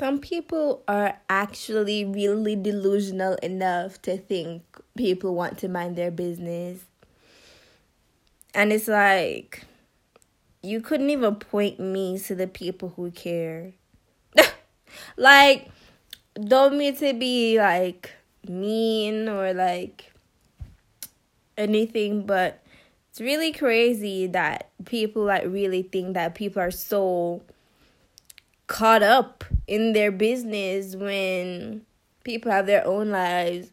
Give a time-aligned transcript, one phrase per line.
[0.00, 4.62] some people are actually really delusional enough to think
[4.96, 6.86] people want to mind their business.
[8.54, 9.66] And it's like,
[10.62, 13.72] you couldn't even point me to the people who care.
[15.18, 15.68] like,
[16.34, 18.10] don't mean to be like
[18.48, 20.14] mean or like
[21.58, 22.62] anything, but
[23.10, 27.42] it's really crazy that people like really think that people are so
[28.70, 31.84] caught up in their business when
[32.22, 33.72] people have their own lives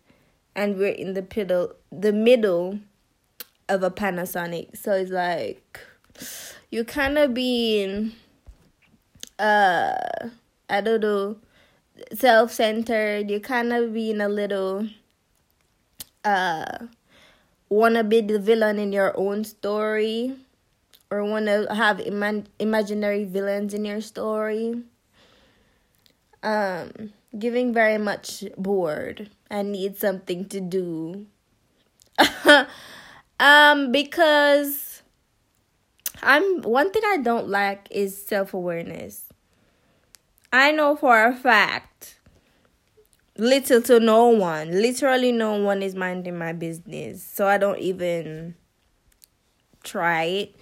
[0.55, 2.79] and we're in the middle the middle
[3.69, 4.75] of a Panasonic.
[4.75, 5.79] So it's like
[6.71, 8.13] you kind of being
[9.38, 9.93] uh
[10.67, 11.38] I don't know
[12.11, 13.29] self-centered.
[13.29, 14.88] You kind of being a little
[16.25, 16.88] uh
[17.69, 20.33] wanna be the villain in your own story
[21.11, 24.84] or wanna have Im- imaginary villains in your story.
[26.43, 29.30] Um giving very much bored.
[29.49, 31.25] And need something to do.
[33.39, 35.03] Um because
[36.23, 39.25] i'm one thing i don't like is self-awareness.
[40.52, 42.19] I know for a fact
[43.38, 47.23] little to no one literally no one is minding my business.
[47.23, 48.55] So i don't even
[49.83, 50.55] try it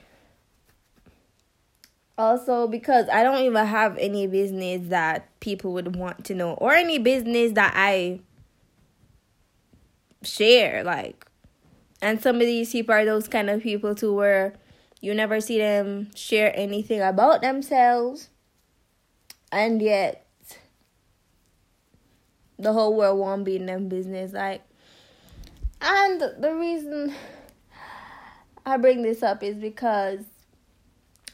[2.18, 6.74] also because I don't even have any business that people would want to know or
[6.74, 8.20] any business that I
[10.24, 11.26] share like
[12.02, 14.54] and some of these people are those kind of people too where
[15.02, 18.30] you never see them share anything about themselves
[19.52, 20.26] and yet
[22.58, 24.64] the whole world won't be in them business like
[25.82, 27.14] and the reason
[28.66, 30.22] I bring this up is because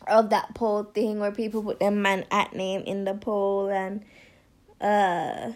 [0.08, 4.04] of that poll thing where people put their man at name in the poll and
[4.80, 5.52] uh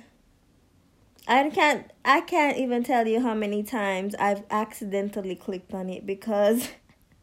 [1.28, 6.06] I can't I can't even tell you how many times I've accidentally clicked on it
[6.06, 6.70] because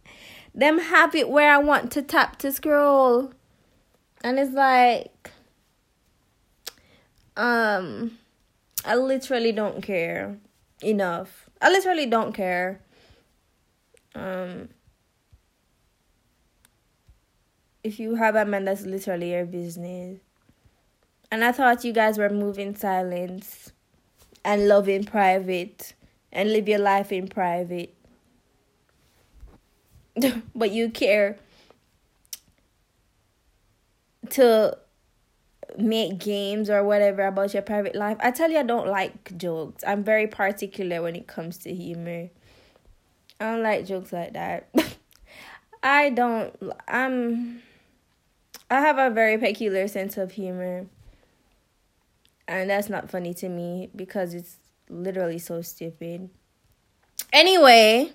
[0.55, 3.33] them have it where I want to tap to scroll.
[4.25, 5.31] And it's like
[7.37, 8.19] um
[8.85, 10.39] I literally don't care
[10.83, 11.49] enough.
[11.61, 12.81] I literally don't care.
[14.17, 14.69] Um
[17.85, 20.21] if you have a man that's literally your business.
[21.31, 23.73] And I thought you guys were moving silence
[24.45, 25.95] and love in private
[26.31, 27.95] and live your life in private.
[30.55, 31.39] but you care
[34.31, 34.77] to
[35.79, 38.17] make games or whatever about your private life.
[38.21, 39.83] I tell you, I don't like jokes.
[39.87, 42.29] I'm very particular when it comes to humor.
[43.41, 44.69] I don't like jokes like that.
[45.83, 46.55] I don't.
[46.87, 47.63] I'm.
[48.73, 50.87] I have a very peculiar sense of humor.
[52.49, 54.57] And that's not funny to me because it's
[54.89, 56.31] literally so stupid.
[57.35, 58.13] Anyway,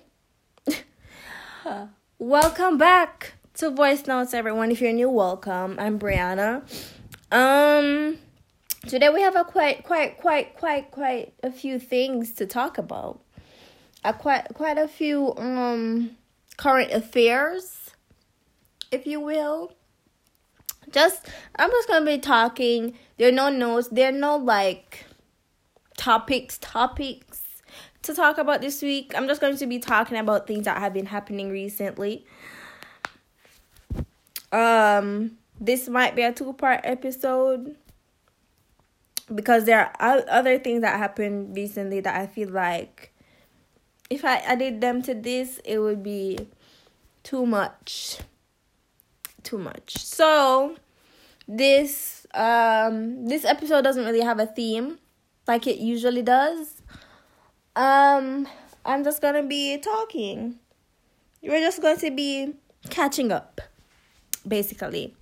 [2.18, 4.72] welcome back to Voice Notes, everyone.
[4.72, 5.76] If you're new, welcome.
[5.78, 6.62] I'm Brianna.
[7.30, 8.18] Um,
[8.88, 13.20] today we have a quite, quite, quite, quite, quite a few things to talk about.
[14.02, 16.16] A quite, quite a few um
[16.56, 17.90] current affairs,
[18.90, 19.77] if you will
[20.92, 21.26] just
[21.56, 22.94] I'm just gonna be talking.
[23.16, 23.88] There are no notes.
[23.88, 25.04] There are no like
[25.96, 27.42] topics topics
[28.02, 29.12] to talk about this week.
[29.16, 32.24] I'm just going to be talking about things that have been happening recently.
[34.52, 37.76] Um, this might be a two part episode
[39.34, 43.12] because there are other things that happened recently that I feel like
[44.08, 46.48] if I added them to this, it would be
[47.22, 48.18] too much
[49.48, 49.96] too much.
[49.96, 50.76] So
[51.46, 54.98] this um this episode doesn't really have a theme
[55.46, 56.82] like it usually does.
[57.74, 58.46] Um
[58.84, 60.58] I'm just gonna be talking.
[61.42, 62.54] We're just going to be
[62.90, 63.60] catching up,
[64.46, 65.14] basically.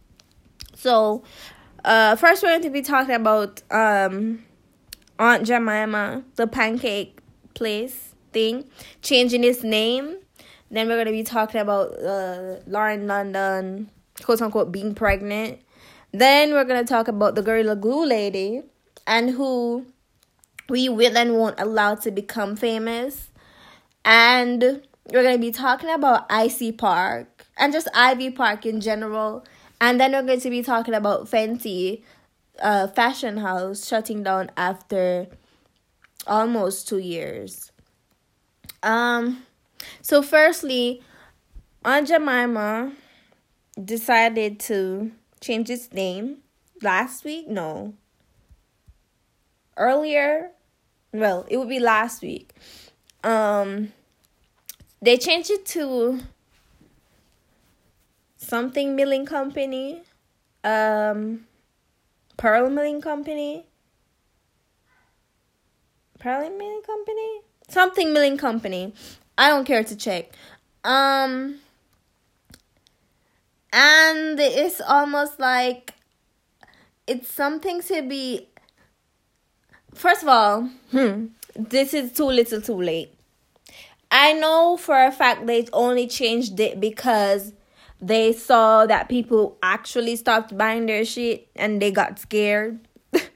[0.74, 1.22] So
[1.84, 4.44] uh first we're going to be talking about um
[5.20, 7.20] Aunt Jemima, the pancake
[7.54, 8.64] place thing,
[9.02, 10.16] changing its name.
[10.68, 13.90] Then we're gonna be talking about uh Lauren London
[14.22, 15.60] quote unquote being pregnant.
[16.12, 18.62] Then we're gonna talk about the Gorilla Glue lady
[19.06, 19.86] and who
[20.68, 23.30] we will and won't allow to become famous.
[24.04, 24.82] And
[25.12, 29.44] we're gonna be talking about Ivy Park and just Ivy Park in general.
[29.80, 32.02] And then we're going to be talking about Fenty
[32.60, 35.26] uh, Fashion House shutting down after
[36.26, 37.70] almost two years.
[38.82, 39.44] Um,
[40.00, 41.02] so firstly,
[41.84, 42.92] Aunt Jemima
[43.82, 46.38] decided to change its name
[46.82, 47.48] last week.
[47.48, 47.94] No,
[49.76, 50.50] earlier.
[51.12, 52.52] Well, it would be last week.
[53.24, 53.92] Um,
[55.00, 56.20] they changed it to
[58.36, 60.02] something milling company,
[60.64, 61.46] um,
[62.36, 63.66] pearl milling company,
[66.18, 68.94] pearl milling company, something milling company.
[69.38, 70.30] I don't care to check.
[70.84, 71.60] Um,
[73.76, 75.92] and it's almost like
[77.06, 78.48] it's something to be.
[79.94, 83.12] First of all, hmm, this is too little, too late.
[84.10, 87.52] I know for a fact they only changed it because
[88.00, 92.80] they saw that people actually stopped buying their shit and they got scared.
[93.12, 93.28] and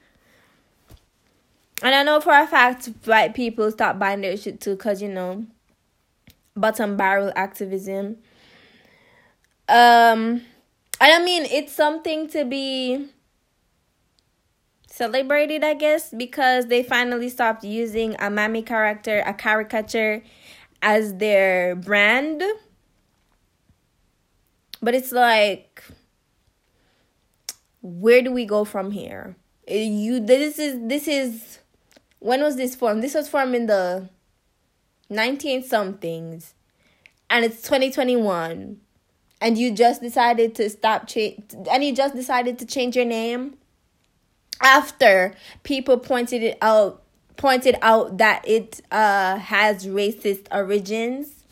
[1.83, 5.45] I know for a fact white people stopped buying their shit too because, you know,
[6.55, 8.17] bottom barrel activism.
[9.67, 10.41] Um,
[10.99, 13.07] I mean, it's something to be
[14.87, 20.23] celebrated, I guess, because they finally stopped using a mammy character, a caricature,
[20.81, 22.43] as their brand
[24.81, 25.83] but it's like,
[27.81, 29.35] where do we go from here?
[29.67, 31.59] You this is this is
[32.19, 33.03] when was this formed?
[33.03, 34.09] This was formed in the
[35.09, 36.55] 19 somethings
[37.29, 38.81] and it's 2021
[39.41, 43.57] and you just decided to stop change and you just decided to change your name?
[44.61, 45.33] After
[45.63, 47.01] people pointed it out
[47.35, 51.43] pointed out that it uh has racist origins?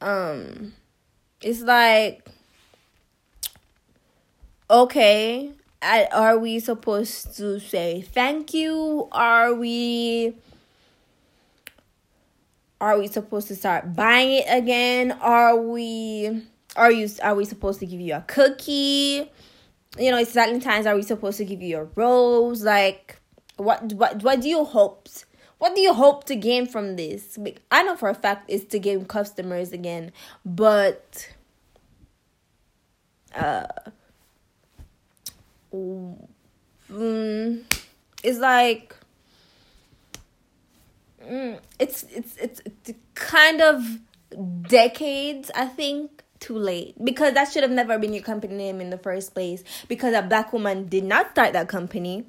[0.00, 0.72] Um
[1.42, 2.26] it's like
[4.70, 5.52] okay
[5.82, 9.08] are we supposed to say thank you?
[9.12, 10.34] Are we
[12.82, 15.12] are we supposed to start buying it again?
[15.12, 16.42] Are we
[16.74, 19.30] are you are we supposed to give you a cookie?
[19.96, 22.64] You know it's valentine's are we supposed to give you a rose?
[22.64, 23.20] Like
[23.56, 25.08] what what what do you hope
[25.58, 27.38] what do you hope to gain from this?
[27.70, 30.10] I know for a fact it's to gain customers again,
[30.44, 31.32] but
[33.32, 33.66] uh,
[35.72, 37.62] mm,
[38.24, 38.96] it's like
[41.24, 43.98] mm, it's, it's it's it's kind of
[44.68, 46.94] decades I think too late.
[47.02, 49.62] Because that should have never been your company name in the first place.
[49.88, 52.26] Because a black woman did not start that company.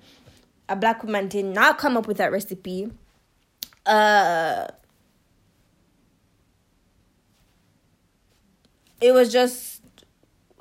[0.70, 2.92] A black woman did not come up with that recipe.
[3.86, 4.68] Uh
[9.02, 9.82] it was just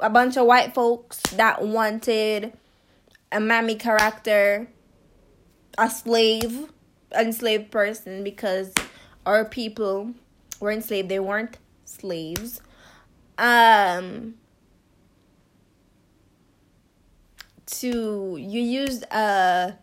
[0.01, 2.53] a bunch of white folks that wanted
[3.31, 4.69] a mammy character,
[5.79, 6.69] a slave,
[7.15, 8.73] enslaved person because
[9.27, 10.13] our people
[10.61, 11.09] were enslaved.
[11.09, 12.61] They weren't slaves.
[13.39, 14.35] Um
[17.67, 19.75] to you used a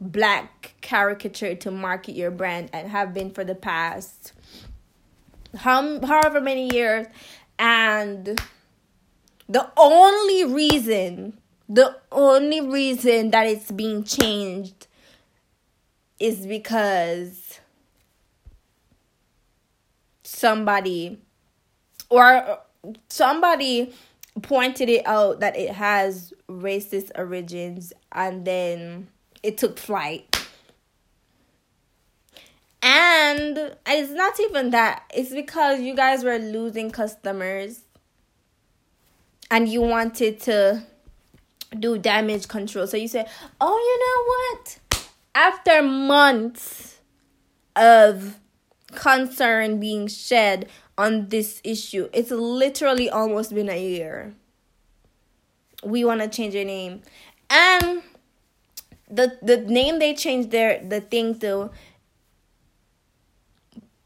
[0.00, 4.32] black caricature to market your brand and have been for the past
[5.56, 7.06] how, however many years
[7.58, 8.40] and
[9.48, 11.38] the only reason
[11.68, 14.88] the only reason that it's being changed
[16.22, 17.58] is because
[20.22, 21.18] somebody
[22.08, 22.60] or
[23.08, 23.92] somebody
[24.40, 29.08] pointed it out that it has racist origins and then
[29.42, 30.46] it took flight.
[32.84, 35.02] And it's not even that.
[35.12, 37.82] It's because you guys were losing customers
[39.50, 40.84] and you wanted to
[41.78, 42.86] do damage control.
[42.86, 43.28] So you said,
[43.60, 44.78] "Oh, you know what?
[45.34, 47.00] After months
[47.74, 48.38] of
[48.94, 54.34] concern being shed on this issue, it's literally almost been a year.
[55.82, 57.02] We want to change your name."
[57.48, 58.02] And
[59.10, 61.70] the the name they changed their the thing to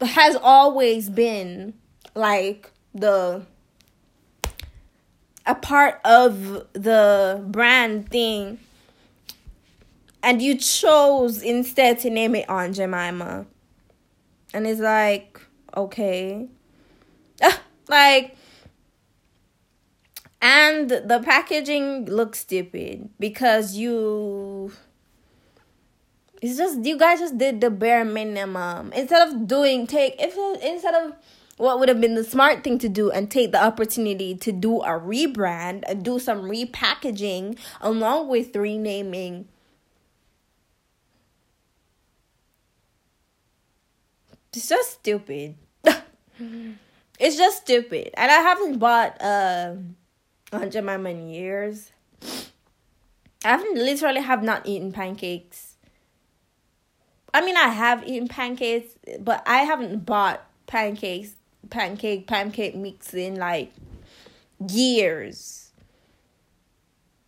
[0.01, 1.73] has always been
[2.13, 3.45] like the
[5.45, 8.59] a part of the brand thing
[10.23, 13.45] and you chose instead to name it Aunt Jemima.
[14.53, 15.41] And it's like
[15.75, 16.47] okay.
[17.41, 18.35] Ah, like
[20.41, 24.71] and the packaging looks stupid because you
[26.41, 28.91] it's just you guys just did the bare minimum.
[28.93, 31.13] Instead of doing take if instead of
[31.57, 34.81] what would have been the smart thing to do and take the opportunity to do
[34.81, 39.47] a rebrand and do some repackaging along with renaming
[44.57, 45.55] it's just stupid
[47.19, 49.75] it's just stupid and i haven't bought uh
[50.51, 51.91] Aunt Jemima in years
[53.45, 55.77] i haven't literally have not eaten pancakes
[57.37, 61.35] I mean, I have eaten pancakes, but I haven't bought pancakes,
[61.69, 63.71] pancake, pancake mix in like
[64.69, 65.71] years.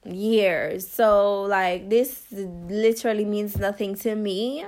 [0.04, 0.88] Years.
[0.88, 4.66] So, like, this literally means nothing to me.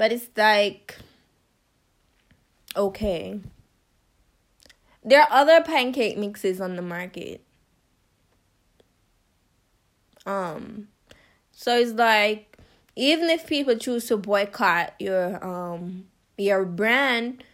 [0.00, 0.96] But it's like,
[2.74, 3.38] okay.
[5.04, 7.42] There are other pancake mixes on the market.
[10.24, 10.88] Um,
[11.52, 12.56] so it's like
[12.96, 16.06] even if people choose to boycott your um
[16.38, 17.44] your brand,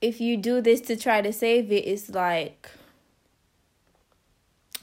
[0.00, 2.70] if you do this to try to save it, it's like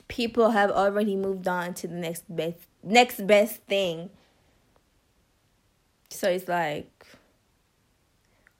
[0.10, 4.10] people have already moved on to the next best next best thing.
[6.20, 7.06] So it's like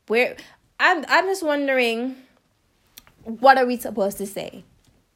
[0.08, 0.38] where
[0.80, 2.16] I'm I'm just wondering
[3.26, 4.64] what are we supposed to say?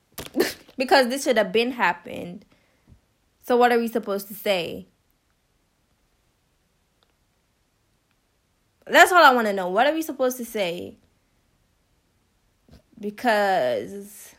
[0.77, 2.43] because this should have been happened.
[3.43, 4.87] So what are we supposed to say?
[8.87, 9.69] That's all I want to know.
[9.69, 10.97] What are we supposed to say?
[12.99, 14.35] Because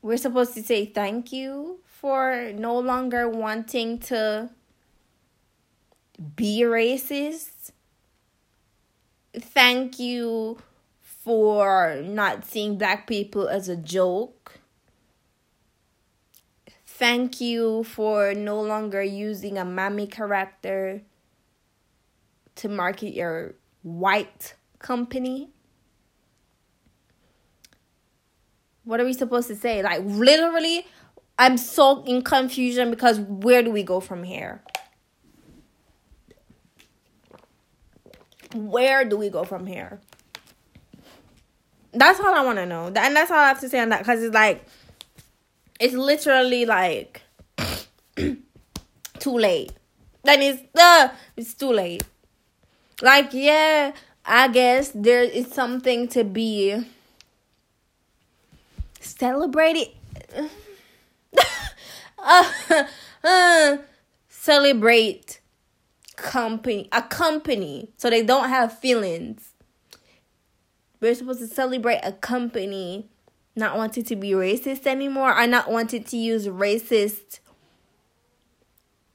[0.00, 4.48] we're supposed to say thank you for no longer wanting to
[6.36, 7.70] be racist.
[9.34, 10.58] Thank you
[11.00, 14.58] for not seeing black people as a joke.
[16.84, 21.02] Thank you for no longer using a mommy character
[22.56, 25.48] to market your white company.
[28.84, 29.82] What are we supposed to say?
[29.82, 30.86] Like, literally,
[31.38, 34.62] I'm so in confusion because where do we go from here?
[38.54, 40.00] Where do we go from here?
[41.92, 42.86] That's all I want to know.
[42.86, 44.64] And that's all I have to say on that because it's like,
[45.78, 47.22] it's literally like
[48.16, 49.72] too late.
[50.22, 52.04] Then it's uh, it's too late.
[53.00, 53.92] Like yeah,
[54.24, 56.84] I guess there is something to be
[59.00, 59.88] celebrated.
[62.18, 62.52] uh,
[63.24, 63.76] uh,
[64.28, 65.39] celebrate
[66.22, 69.54] company a company so they don't have feelings.
[71.00, 73.08] We're supposed to celebrate a company
[73.56, 77.40] not wanting to be racist anymore or not wanting to use racist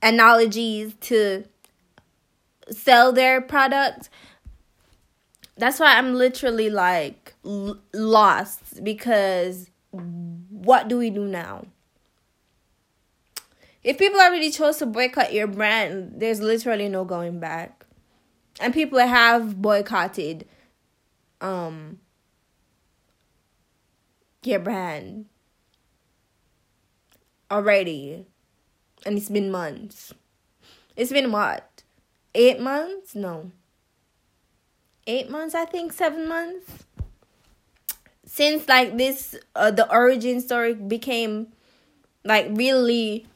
[0.02, 1.46] analogies to
[2.70, 4.10] sell their product
[5.58, 11.64] that's why i'm literally like l- lost because what do we do now
[13.86, 17.86] if people already chose to boycott your brand there's literally no going back
[18.60, 20.46] and people have boycotted
[21.40, 22.00] um
[24.46, 25.26] your brand
[27.50, 28.28] already.
[29.06, 30.14] And it's been months.
[30.96, 31.84] It's been what?
[32.34, 33.16] Eight months?
[33.16, 33.52] No.
[35.08, 36.86] Eight months, I think, seven months.
[38.26, 41.54] Since like this uh, the origin story became
[42.24, 43.28] like really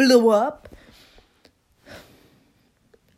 [0.00, 0.68] blew up.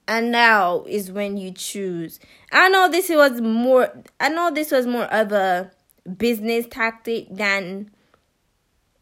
[0.08, 2.18] And now is when you choose.
[2.50, 5.70] I know this was more I know this was more of a
[6.18, 7.90] business tactic than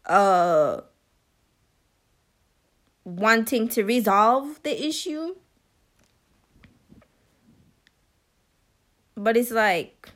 [0.05, 0.83] uh
[3.05, 5.37] wanting to resolve the issue.
[9.17, 10.11] But it's like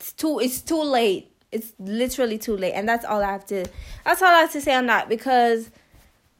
[0.00, 1.30] it's too it's too late.
[1.52, 2.72] It's literally too late.
[2.72, 3.64] And that's all I have to
[4.04, 5.70] that's all I have to say on that because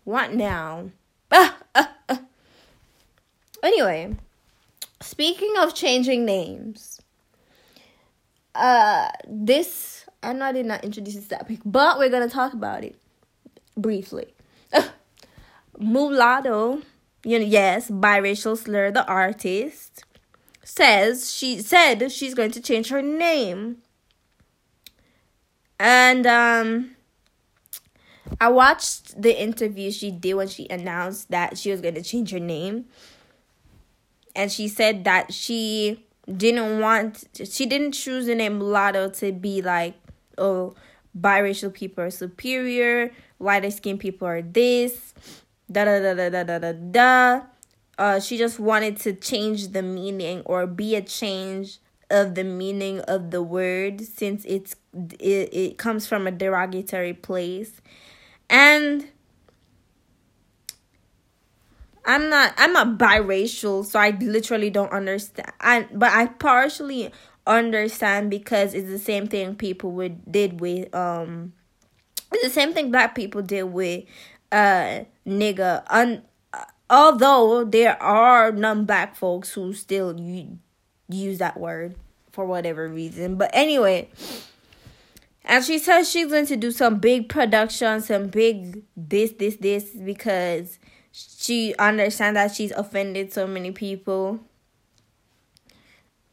[0.06, 0.90] what now?
[3.62, 4.14] anyway,
[5.00, 7.00] speaking of changing names,
[8.54, 12.84] uh this I know I did not introduce this topic, but we're gonna talk about
[12.84, 12.96] it
[13.76, 14.32] briefly.
[15.78, 16.82] Mulatto,
[17.24, 20.04] you know, yes, biracial slur, the artist,
[20.62, 23.78] says she said she's going to change her name.
[25.80, 26.95] And um
[28.40, 32.30] I watched the interview she did when she announced that she was going to change
[32.30, 32.86] her name.
[34.34, 39.62] And she said that she didn't want she didn't choose the name mulatto to be
[39.62, 39.94] like
[40.38, 40.74] oh
[41.18, 45.14] biracial people are superior lighter skinned people are this
[45.70, 47.40] da da da da da da da da
[47.98, 51.78] uh she just wanted to change the meaning or be a change
[52.10, 54.74] of the meaning of the word since it's
[55.20, 57.80] it, it comes from a derogatory place
[58.50, 59.08] and
[62.04, 65.50] I'm not I'm not biracial, so I literally don't understand.
[65.60, 67.10] I but I partially
[67.46, 71.52] understand because it's the same thing people would did with um
[72.32, 74.04] It's the same thing black people did with
[74.52, 75.82] uh nigga.
[75.90, 76.22] Un-
[76.90, 80.14] although there are non-black folks who still
[81.08, 81.96] use that word
[82.32, 83.36] for whatever reason.
[83.36, 84.08] But anyway,
[85.46, 89.84] and she says she's going to do some big production, some big this, this, this
[89.90, 90.80] because
[91.12, 94.40] she understands that she's offended so many people.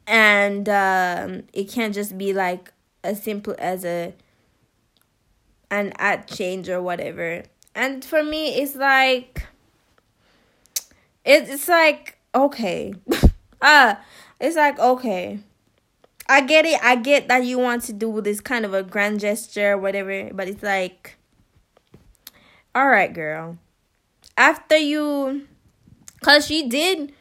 [0.07, 4.15] And um, it can't just be like as simple as a
[5.69, 7.43] an ad change or whatever.
[7.75, 9.45] And for me, it's like
[11.23, 12.95] it's like okay,
[13.61, 13.95] ah, uh,
[14.39, 15.39] it's like okay.
[16.27, 16.79] I get it.
[16.81, 20.29] I get that you want to do this kind of a grand gesture, whatever.
[20.33, 21.17] But it's like,
[22.73, 23.57] all right, girl.
[24.37, 25.47] After you,
[26.21, 27.13] cause she did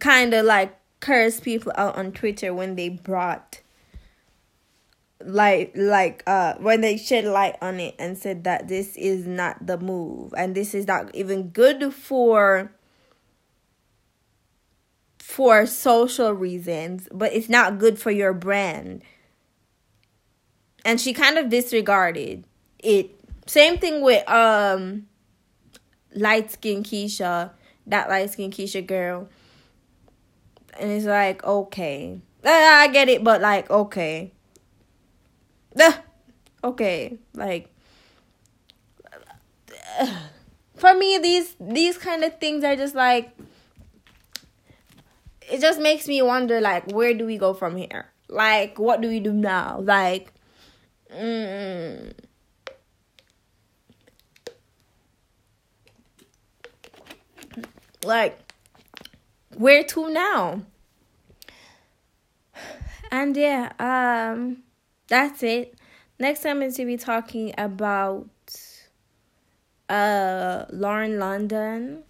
[0.00, 3.60] kind of like curse people out on Twitter when they brought
[5.24, 9.66] like like uh when they shed light on it and said that this is not
[9.66, 12.72] the move and this is not even good for
[15.28, 19.02] for social reasons but it's not good for your brand.
[20.86, 22.46] And she kind of disregarded
[22.78, 23.10] it.
[23.46, 25.06] Same thing with um
[26.14, 27.50] light skin keisha
[27.86, 29.28] that light skin keisha girl.
[30.80, 32.22] And it's like okay.
[32.42, 34.32] I get it but like okay.
[36.64, 37.68] Okay, like
[40.74, 43.36] for me these these kind of things are just like
[45.50, 48.06] it just makes me wonder like where do we go from here?
[48.28, 49.80] Like what do we do now?
[49.80, 50.32] Like
[51.14, 52.12] mm,
[58.04, 58.38] like
[59.56, 60.62] where to now?
[63.10, 64.62] And yeah, um
[65.08, 65.74] that's it.
[66.18, 68.28] Next time I'm going to be talking about
[69.88, 72.02] uh Lauren London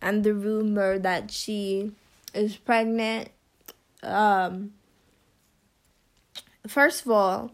[0.00, 1.92] and the rumor that she
[2.34, 3.30] is pregnant.
[4.02, 4.72] Um
[6.66, 7.52] first of all,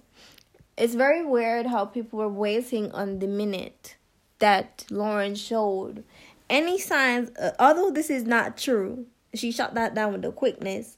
[0.76, 3.96] it's very weird how people were waiting on the minute
[4.38, 6.04] that Lauren showed
[6.48, 9.06] any signs uh, although this is not true.
[9.34, 10.96] She shot that down with the quickness.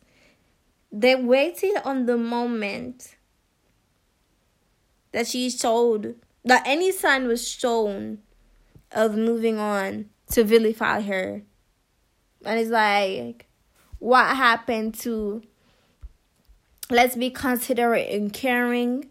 [0.92, 3.16] They waited on the moment
[5.12, 8.18] that she showed that any sign was shown
[8.92, 11.42] of moving on to vilify her.
[12.44, 13.46] And it's like,
[14.00, 15.42] what happened to
[16.90, 19.08] let's be considerate and caring.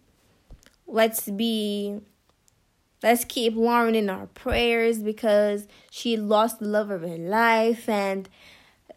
[0.85, 2.01] Let's be
[3.01, 8.27] let's keep Lauren in our prayers because she lost the love of her life and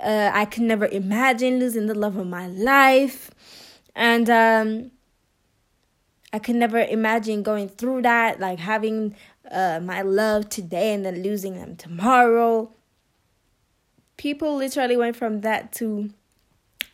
[0.01, 3.31] uh, I can never imagine losing the love of my life.
[3.95, 4.91] And um
[6.35, 9.15] I can never imagine going through that, like having
[9.51, 12.73] uh, my love today and then losing them tomorrow.
[14.23, 16.09] People literally went from that to,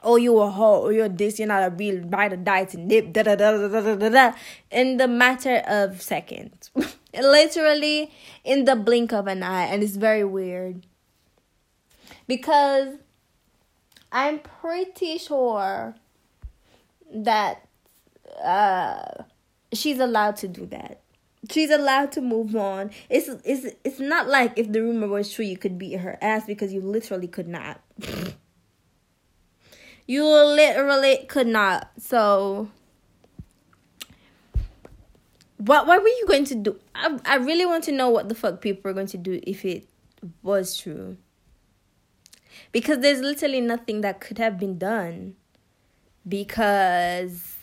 [0.03, 2.79] oh, you a hoe, or you're this, you're not a real ride or die to
[2.79, 4.33] nip, da da da da da da da,
[4.71, 6.71] in the matter of seconds.
[7.13, 8.11] literally
[8.45, 10.87] in the blink of an eye, and it's very weird.
[12.27, 12.95] Because
[14.11, 15.95] I'm pretty sure
[17.13, 17.69] that
[18.43, 19.25] uh,
[19.75, 21.03] she's allowed to do that.
[21.51, 22.91] She's allowed to move on.
[23.09, 26.45] It's it's it's not like if the rumor was true, you could beat her ass
[26.47, 27.81] because you literally could not.
[30.07, 31.91] you literally could not.
[31.99, 32.69] So,
[35.59, 36.79] what what were you going to do?
[36.95, 39.65] I I really want to know what the fuck people are going to do if
[39.65, 39.89] it
[40.43, 41.17] was true.
[42.73, 45.37] Because there's literally nothing that could have been done.
[46.27, 47.58] Because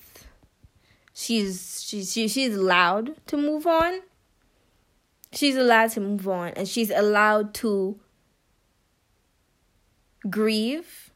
[1.15, 4.01] she's she's she, she's allowed to move on.
[5.31, 7.99] She's allowed to move on and she's allowed to
[10.29, 11.11] grieve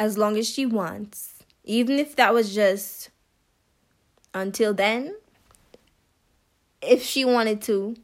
[0.00, 1.44] as long as she wants.
[1.64, 3.10] Even if that was just
[4.32, 5.14] until then
[6.80, 7.96] if she wanted to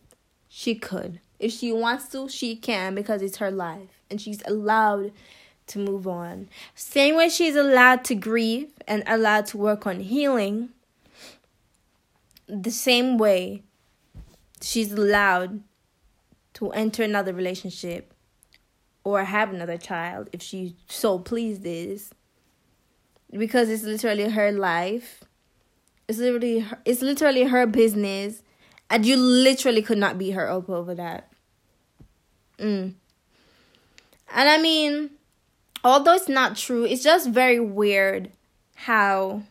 [0.49, 1.21] she could.
[1.39, 5.13] If she wants to she can because it's her life and she's allowed
[5.69, 6.49] to move on.
[6.75, 10.71] Same way she's allowed to grieve and allowed to work on healing
[12.49, 13.63] the same way
[14.61, 15.63] she's allowed
[16.55, 18.13] to enter another relationship
[19.05, 22.11] or have another child if she so pleases.
[23.31, 25.23] Because it's literally her life.
[26.09, 28.43] It's literally her, it's literally her business.
[28.91, 31.31] And you literally could not beat her up over that.
[32.59, 32.95] Mm.
[34.35, 35.11] and i mean
[35.85, 38.33] although it's not true it's just very weird
[38.75, 39.43] how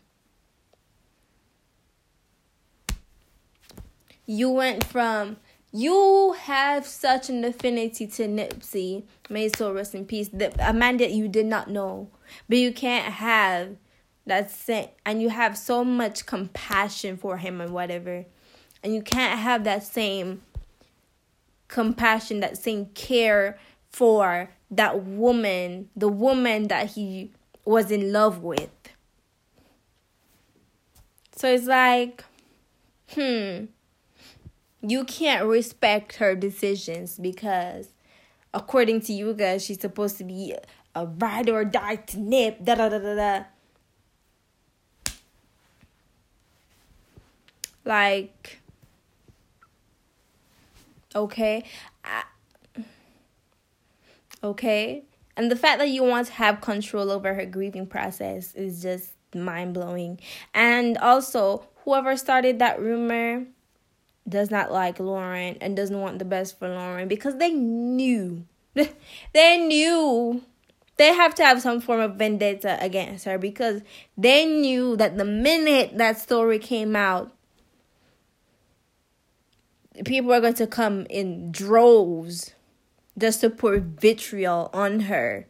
[4.28, 5.38] you went from
[5.72, 10.98] you have such an affinity to Nipsey, may so rest in peace, the, a man
[10.98, 12.10] that you did not know,
[12.48, 13.76] but you can't have
[14.26, 18.26] that same, and you have so much compassion for him and whatever,
[18.84, 20.42] and you can't have that same
[21.68, 23.60] compassion, that same care
[23.90, 27.32] for that woman, the woman that he
[27.66, 28.70] was in love with.
[31.36, 32.24] So it's like,
[33.10, 33.66] hmm
[34.82, 37.90] you can't respect her decisions because
[38.54, 40.56] according to you guys she's supposed to be
[40.96, 43.44] a ride or die to nip da da da da da.
[47.86, 48.60] Like
[51.16, 51.64] okay
[52.04, 52.24] I,
[54.44, 55.04] okay.
[55.36, 59.12] And the fact that you want to have control over her grieving process is just
[59.36, 60.20] mind blowing
[60.54, 63.46] and also whoever started that rumor
[64.28, 68.46] does not like Lauren and doesn't want the best for Lauren because they knew.
[69.34, 70.44] they knew
[70.98, 73.82] they have to have some form of vendetta against her because
[74.18, 77.32] they knew that the minute that story came out,
[80.06, 82.54] people are going to come in droves
[83.18, 85.48] just to pour vitriol on her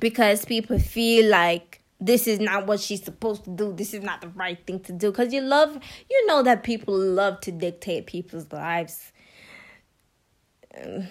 [0.00, 3.72] because people feel like this is not what she's supposed to do.
[3.72, 5.12] This is not the right thing to do.
[5.12, 5.78] Because you love,
[6.10, 9.12] you know that people love to dictate people's lives.
[10.76, 11.06] Um,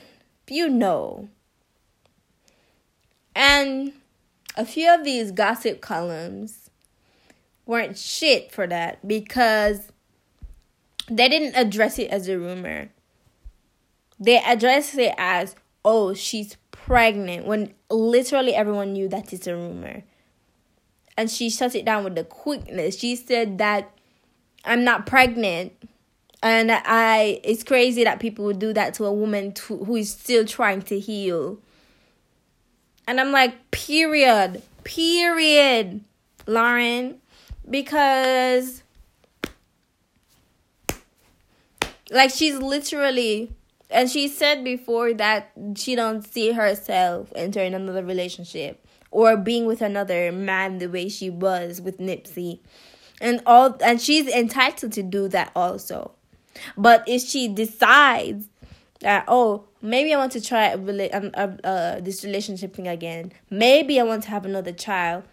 [0.49, 1.29] you know.
[3.33, 3.93] And
[4.57, 6.69] a few of these gossip columns
[7.65, 9.93] weren't shit for that because
[11.09, 12.89] they didn't address it as a rumor.
[14.19, 20.03] They addressed it as, oh, she's pregnant, when literally everyone knew that it's a rumor
[21.17, 22.97] and she shut it down with the quickness.
[22.97, 23.91] She said that
[24.65, 25.73] I'm not pregnant.
[26.43, 30.11] And I it's crazy that people would do that to a woman to, who is
[30.11, 31.59] still trying to heal.
[33.07, 34.61] And I'm like, period.
[34.83, 36.01] Period.
[36.47, 37.19] Lauren.
[37.69, 38.81] Because
[42.09, 43.51] like she's literally
[43.89, 48.80] and she said before that she don't see herself entering another relationship
[49.11, 52.59] or being with another man the way she was with Nipsey.
[53.19, 56.11] And all and she's entitled to do that also.
[56.75, 58.47] But if she decides
[59.01, 60.75] that oh maybe I want to try a,
[61.11, 65.23] um, a, a, this relationship thing again, maybe I want to have another child,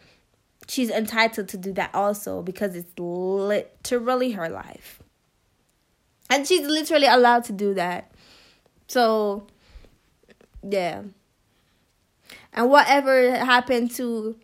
[0.67, 5.03] she's entitled to do that also because it's literally her life.
[6.31, 8.13] And she's literally allowed to do that.
[8.87, 9.47] So,
[10.63, 11.03] yeah
[12.53, 14.37] and whatever happened to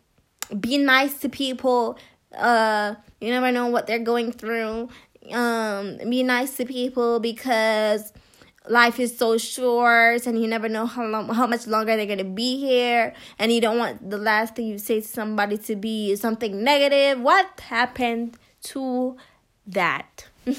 [0.61, 1.99] be nice to people
[2.37, 4.89] uh you never know what they're going through.
[5.33, 8.13] Um be nice to people because
[8.69, 12.25] life is so short and you never know how long how much longer they're gonna
[12.25, 13.15] be here.
[13.39, 17.21] And you don't want the last thing you say to somebody to be something negative.
[17.21, 19.17] What happened to
[19.67, 20.27] that?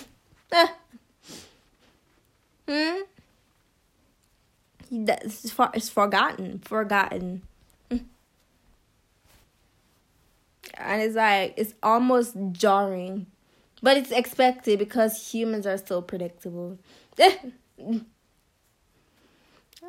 [2.67, 3.03] Hmm
[4.91, 7.41] that's for, it's forgotten, forgotten.
[7.89, 8.06] Mm.
[10.78, 13.28] and it's like it's almost jarring,
[13.82, 16.78] but it's expected because humans are so predictable.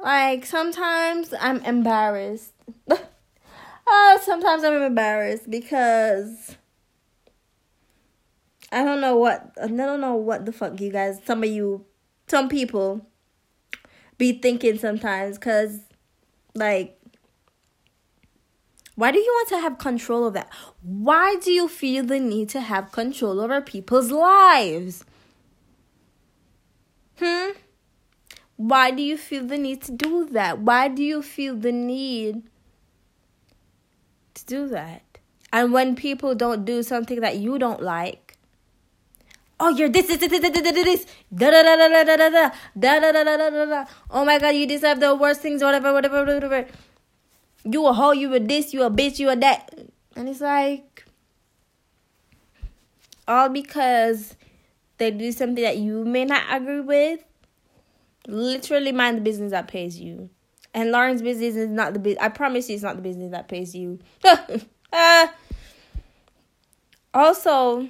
[0.02, 2.52] like sometimes I'm embarrassed.
[3.86, 6.56] oh, sometimes I'm embarrassed because
[8.72, 11.20] I don't know what I don't know what the fuck you guys.
[11.24, 11.84] Some of you,
[12.26, 13.06] some people
[14.18, 15.80] be thinking sometimes because
[16.54, 16.98] like
[18.96, 20.50] why do you want to have control of that?
[20.82, 25.04] Why do you feel the need to have control over people's lives?
[27.18, 27.50] Hmm?
[28.56, 30.60] Why do you feel the need to do that?
[30.60, 32.44] Why do you feel the need
[34.32, 35.02] to do that?
[35.52, 38.25] And when people don't do something that you don't like
[39.60, 42.28] oh you're this this this this this this da da da da da da da
[42.30, 42.50] da.
[42.78, 45.92] Da da da da da da oh my god you deserve the worst things whatever
[45.92, 46.66] whatever whatever
[47.70, 49.70] you a hoe you a this you a bitch you a that.
[50.14, 51.04] And it's like
[53.28, 54.36] all because
[54.98, 57.20] they do something that you may not agree with.
[58.28, 60.30] Literally mind the business that pays you.
[60.74, 62.22] And Lauren's business is not the business.
[62.22, 63.98] I promise you, it's not the business that pays you.
[64.92, 65.26] uh,
[67.14, 67.88] also,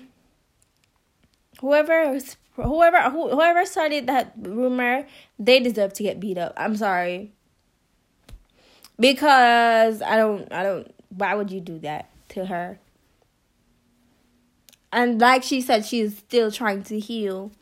[1.61, 2.19] whoever
[2.55, 5.07] whoever whoever started that rumor,
[5.39, 6.55] they deserve to get beat up.
[6.57, 7.33] I'm sorry.
[8.99, 12.79] Because I don't I don't why would you do that to her?
[14.93, 17.53] And like she said, she's still trying to heal.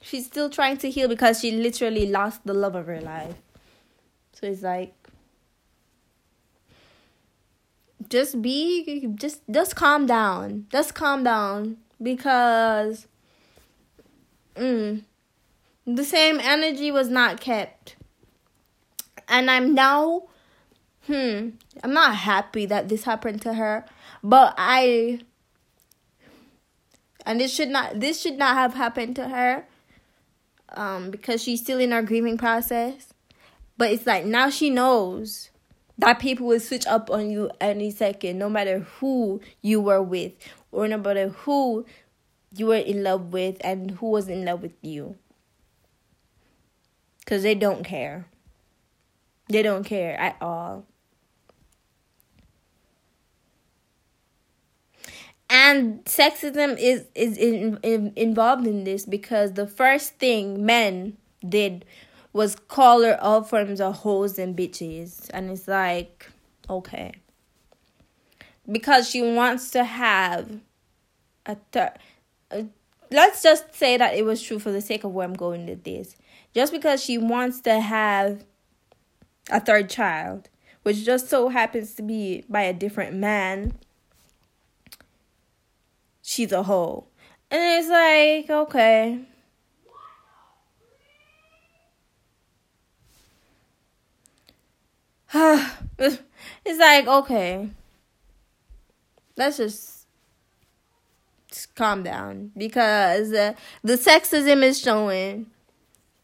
[0.00, 3.34] She's still trying to heal because she literally lost the love of her life.
[4.32, 4.94] So it's like
[8.08, 10.66] just be just just calm down.
[10.70, 13.06] Just calm down because
[14.56, 15.02] mm,
[15.86, 17.96] the same energy was not kept.
[19.28, 20.28] And I'm now
[21.06, 21.50] hmm,
[21.82, 23.84] I'm not happy that this happened to her,
[24.22, 25.20] but I
[27.26, 29.66] and this should not this should not have happened to her
[30.70, 33.12] um because she's still in her grieving process.
[33.76, 35.50] But it's like now she knows
[35.98, 40.32] that people will switch up on you any second, no matter who you were with
[40.70, 41.84] or no matter who
[42.54, 45.16] you were in love with and who was in love with you.
[47.20, 48.26] Because they don't care.
[49.48, 50.86] They don't care at all.
[55.50, 61.86] And sexism is is in, in, involved in this because the first thing men did
[62.32, 65.30] was her all forms of hoes and bitches.
[65.32, 66.28] And it's like,
[66.68, 67.12] okay.
[68.70, 70.60] Because she wants to have
[71.46, 71.92] a third.
[72.50, 72.62] Uh,
[73.10, 75.84] let's just say that it was true for the sake of where I'm going with
[75.84, 76.16] this.
[76.54, 78.44] Just because she wants to have
[79.50, 80.48] a third child,
[80.82, 83.78] which just so happens to be by a different man,
[86.22, 87.06] she's a hoe.
[87.50, 89.20] And it's like, okay.
[95.98, 97.70] it's like, okay.
[99.36, 99.98] Let's just,
[101.74, 105.46] calm down because uh, the sexism is showing.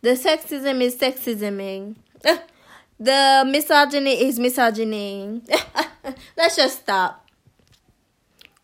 [0.03, 1.97] The sexism is sexisming.
[3.01, 5.43] the misogyny is misogyny.
[6.37, 7.27] Let's just stop.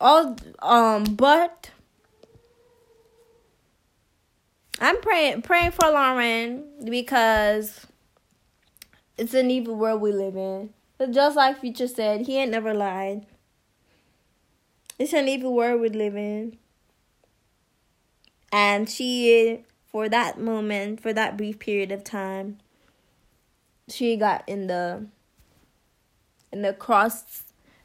[0.00, 1.70] All um but
[4.80, 7.86] I'm praying praying for Lauren because
[9.20, 10.70] it's an evil world we live in.
[10.96, 13.26] But just like Future said, he ain't never lied.
[14.98, 16.56] It's an evil world we live in.
[18.50, 22.58] And she, for that moment, for that brief period of time,
[23.88, 25.06] she got in the
[26.50, 27.42] in the cross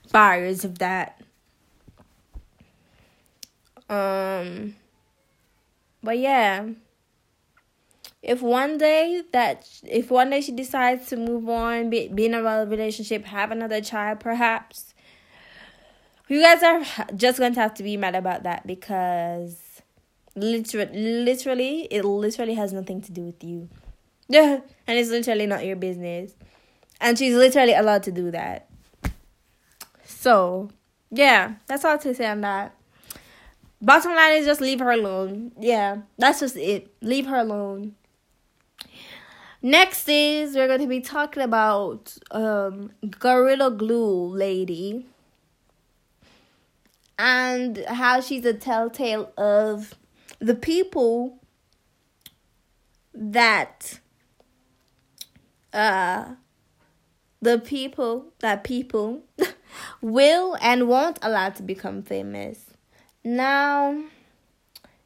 [0.08, 1.22] fires of that.
[3.90, 4.76] Um
[6.02, 6.70] but yeah
[8.26, 12.34] if one day that if one day she decides to move on, be, be in
[12.34, 14.96] a relationship, have another child, perhaps
[16.28, 16.84] you guys are
[17.16, 19.82] just going to have to be mad about that because
[20.36, 23.70] literally, literally, it literally has nothing to do with you.
[24.28, 26.34] Yeah, and it's literally not your business,
[27.00, 28.68] and she's literally allowed to do that.
[30.04, 30.72] So,
[31.12, 32.76] yeah, that's all to say on that.
[33.84, 35.52] Bottom line is just leave her alone.
[35.60, 36.92] Yeah, that's just it.
[37.02, 37.94] Leave her alone.
[39.66, 45.08] Next is we're going to be talking about um, Gorilla Glue Lady
[47.18, 49.96] and how she's a telltale of
[50.38, 51.40] the people
[53.16, 54.02] that
[55.74, 56.36] uh
[57.42, 59.24] the people that people
[60.00, 62.66] will and won't allow to become famous.
[63.24, 64.00] Now,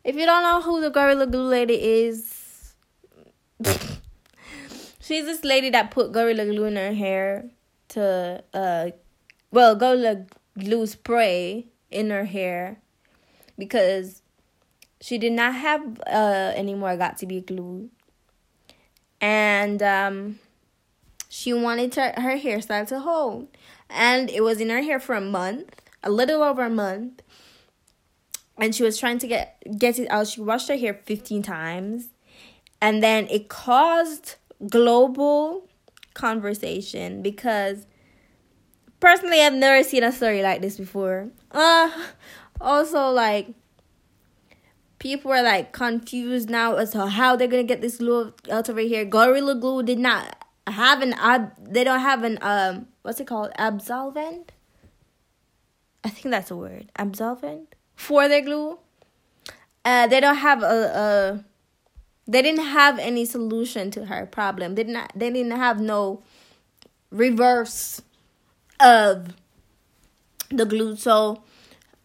[0.03, 2.73] if you don't know who the Gorilla Glue Lady is,
[5.09, 7.49] She's this lady that put Gorilla Glue in her hair
[7.87, 8.91] to, uh,
[9.49, 12.79] well, Gorilla Glue spray in her hair
[13.57, 14.21] because
[15.01, 17.89] she did not have uh, any more got2b glue.
[19.19, 20.37] And um,
[21.27, 23.47] she wanted her, her hairstyle to hold.
[23.89, 27.23] And it was in her hair for a month, a little over a month.
[28.59, 30.27] And she was trying to get get it out.
[30.27, 32.09] She washed her hair 15 times.
[32.79, 34.35] And then it caused
[34.67, 35.67] global
[36.13, 37.85] conversation because
[38.99, 41.29] personally I've never seen a story like this before.
[41.51, 41.89] Uh
[42.61, 43.47] also like
[44.99, 48.81] people are like confused now as to how they're gonna get this glue out over
[48.81, 49.05] here.
[49.05, 50.35] Gorilla Glue did not
[50.67, 53.51] have an ab they don't have an um what's it called?
[53.57, 54.51] Absolvent?
[56.03, 56.91] I think that's a word.
[56.97, 58.77] Absolvent for their glue.
[59.85, 61.45] Uh they don't have a, a
[62.29, 64.75] they didn't have any solution to her problem.
[64.75, 66.21] They didn't they didn't have no
[67.09, 68.03] reverse
[68.79, 69.33] of
[70.51, 70.95] the glue.
[70.95, 71.41] So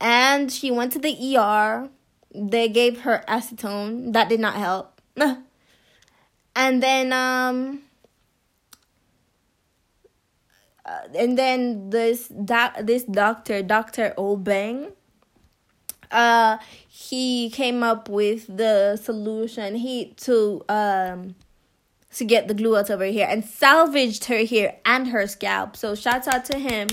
[0.00, 1.90] and she went to the ER.
[2.34, 4.14] They gave her acetone.
[4.14, 4.98] That did not help.
[6.56, 7.82] and then um
[10.86, 14.14] uh, and then this doc this doctor, Dr.
[14.16, 14.92] Obeng,
[16.10, 21.34] uh he came up with the solution he to um
[22.14, 25.76] to get the glue out of her hair and salvaged her hair and her scalp.
[25.76, 26.88] So shout out to him.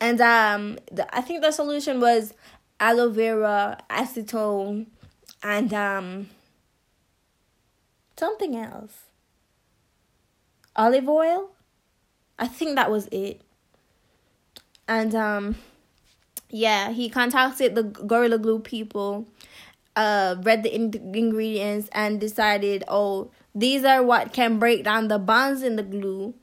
[0.00, 2.32] And um the, I think the solution was
[2.80, 4.86] aloe vera, acetone,
[5.42, 6.30] and um
[8.16, 9.06] something else.
[10.74, 11.50] Olive oil?
[12.38, 13.40] I think that was it.
[14.88, 15.56] And um
[16.50, 19.26] yeah, he contacted the Gorilla Glue people,
[19.94, 25.18] uh, read the in- ingredients, and decided, oh, these are what can break down the
[25.18, 26.34] bonds in the glue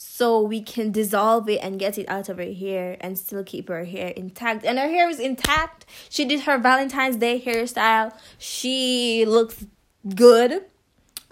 [0.00, 3.68] so we can dissolve it and get it out of her hair and still keep
[3.68, 4.64] her hair intact.
[4.64, 5.86] And her hair is intact.
[6.08, 8.16] She did her Valentine's Day hairstyle.
[8.38, 9.66] She looks
[10.14, 10.64] good.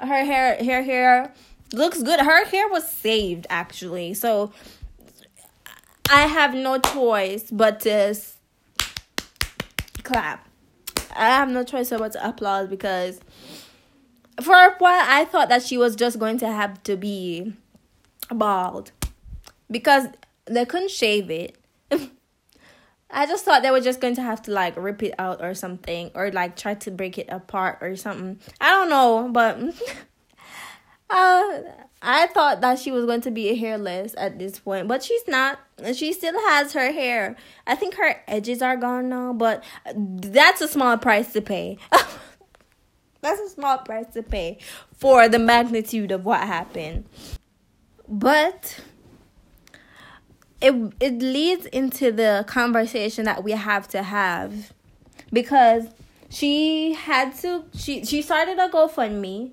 [0.01, 1.33] Her hair, her hair
[1.73, 2.19] looks good.
[2.19, 4.15] Her hair was saved actually.
[4.15, 4.53] So
[6.09, 8.15] I have no choice but to
[10.03, 10.49] clap.
[11.15, 13.21] I have no choice but to applaud because
[14.41, 17.55] for a while I thought that she was just going to have to be
[18.29, 18.93] bald
[19.71, 20.07] because
[20.45, 21.57] they couldn't shave it.
[23.11, 25.55] I just thought they were just going to have to like rip it out or
[25.55, 28.39] something or like try to break it apart or something.
[28.61, 29.59] I don't know, but
[31.11, 31.63] uh
[32.03, 35.59] I thought that she was going to be hairless at this point, but she's not.
[35.95, 37.37] She still has her hair.
[37.67, 41.79] I think her edges are gone now, but that's a small price to pay.
[43.23, 44.59] that's a small price to pay
[44.97, 47.07] for the magnitude of what happened.
[48.09, 48.79] But
[50.61, 54.73] it it leads into the conversation that we have to have
[55.33, 55.87] because
[56.29, 59.53] she had to she she started a GoFundMe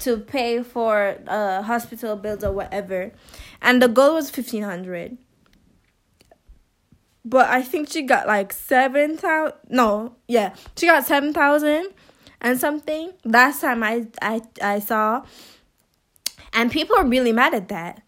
[0.00, 3.12] to pay for uh hospital bills or whatever.
[3.60, 5.18] And the goal was 1500
[7.24, 11.88] but i think she got like 7000 no yeah she got 7000
[12.40, 15.24] and something last time i i i saw.
[16.52, 18.02] And people are really mad at that.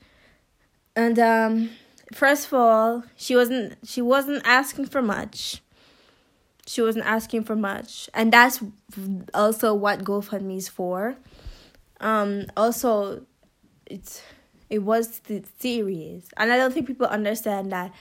[0.96, 1.70] And um
[2.12, 5.62] first of all she wasn't she wasn't asking for much.
[6.66, 8.09] She wasn't asking for much.
[8.14, 8.62] And that's
[9.35, 11.16] also what gofundme is for
[12.01, 13.25] um also
[13.87, 14.23] it's
[14.69, 15.21] it was
[15.59, 17.93] serious and i don't think people understand that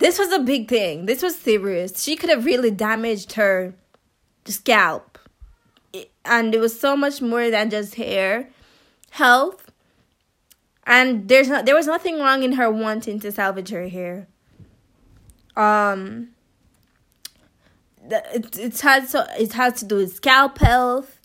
[0.00, 1.04] this was a big thing.
[1.04, 2.02] This was serious.
[2.02, 3.74] She could have really damaged her
[4.46, 5.18] scalp.
[6.24, 8.48] And it was so much more than just hair.
[9.10, 9.70] Health.
[10.86, 14.26] And there's not there was nothing wrong in her wanting to salvage her hair.
[15.54, 16.30] Um
[18.10, 21.19] it, it has so it has to do with scalp health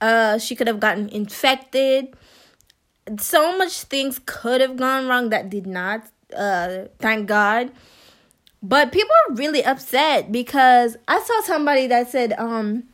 [0.00, 2.14] uh, she could have gotten infected.
[3.18, 6.08] So much things could have gone wrong that did not.
[6.36, 7.70] Uh, thank God.
[8.62, 12.84] But people are really upset because I saw somebody that said, um,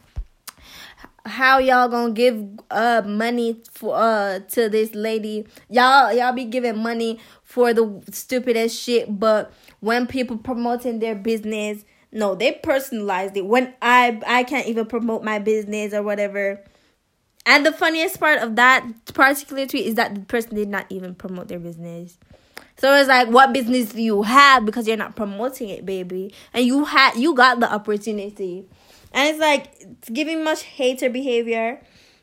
[1.25, 6.77] how y'all gonna give uh money for uh to this lady y'all y'all be giving
[6.77, 13.47] money for the stupidest shit but when people promoting their business no they personalized it
[13.47, 16.62] when i i can't even promote my business or whatever
[17.44, 21.14] and the funniest part of that particular tweet is that the person did not even
[21.14, 22.18] promote their business.
[22.78, 26.35] So it's like, what business do you have because you're not promoting it, baby?
[26.55, 28.66] And you had you got the opportunity,
[29.12, 31.81] and it's like it's giving much hater behavior.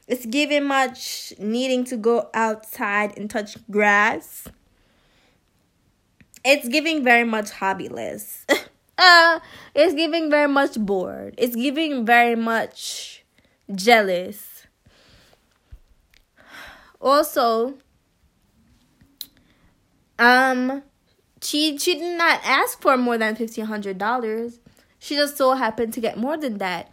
[0.08, 4.48] It's giving much needing to go outside and touch grass.
[6.44, 8.44] It's giving very much hobbyless.
[8.98, 9.40] uh,
[9.76, 11.36] it's giving very much bored.
[11.38, 13.24] It's giving very much
[13.76, 14.49] jealous
[17.02, 17.76] also
[20.18, 20.84] um
[21.42, 24.60] she she did not ask for more than fifteen hundred dollars.
[25.00, 26.92] She just so happened to get more than that.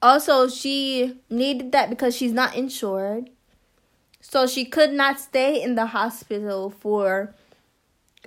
[0.00, 3.30] Also she needed that because she's not insured.
[4.20, 7.34] So she could not stay in the hospital for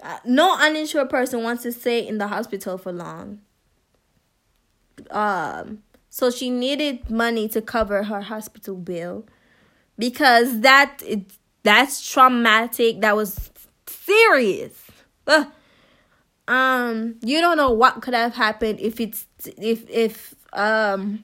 [0.02, 3.40] uh, no uninsured person wants to stay in the hospital for long.
[5.10, 9.26] Um so she needed money to cover her hospital bill
[9.98, 11.32] because that it,
[11.64, 13.02] that's traumatic.
[13.02, 13.52] That was
[13.88, 14.74] serious.
[15.28, 15.48] Ugh.
[16.48, 19.26] Um, you don't know what could have happened if it's
[19.58, 21.24] if if um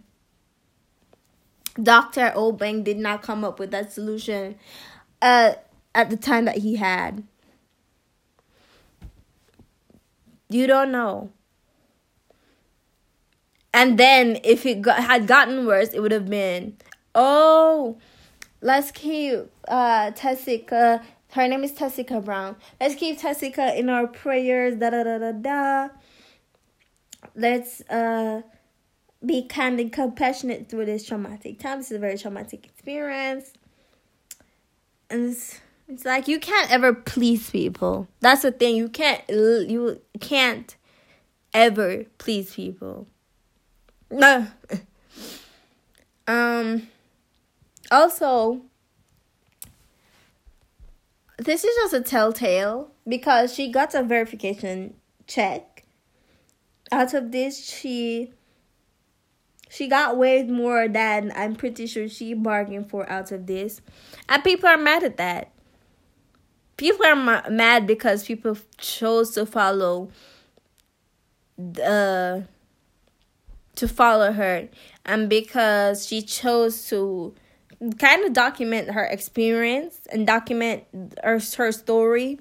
[1.81, 2.31] Dr.
[2.35, 4.55] Obeng did not come up with that solution
[5.21, 5.53] uh
[5.93, 7.23] at the time that he had.
[10.49, 11.31] You don't know.
[13.73, 16.77] And then if it got, had gotten worse, it would have been,
[17.13, 17.97] oh,
[18.61, 21.03] let's keep uh Tessica.
[21.31, 22.55] Her name is Tessica Brown.
[22.79, 24.79] Let's keep Tessica in our prayers.
[24.79, 25.89] Da da da da da.
[27.35, 28.41] let's uh
[29.25, 31.79] be kind and compassionate through this traumatic time.
[31.79, 33.51] This is a very traumatic experience.
[35.09, 38.07] And it's, it's like you can't ever please people.
[38.19, 38.75] That's the thing.
[38.75, 40.75] You can't you can't
[41.53, 43.07] ever please people.
[46.29, 46.89] Um
[47.91, 48.61] also
[51.37, 54.95] this is just a telltale because she got a verification
[55.27, 55.83] check.
[56.91, 58.31] Out of this she
[59.69, 63.81] she got way more than I'm pretty sure she bargained for out of this.
[64.29, 65.51] And people are mad at that.
[66.77, 70.09] People are ma- mad because people chose to follow
[71.57, 72.47] the
[73.75, 74.69] to follow her
[75.05, 77.33] and because she chose to
[77.99, 80.83] kind of document her experience and document
[81.23, 82.39] her, her story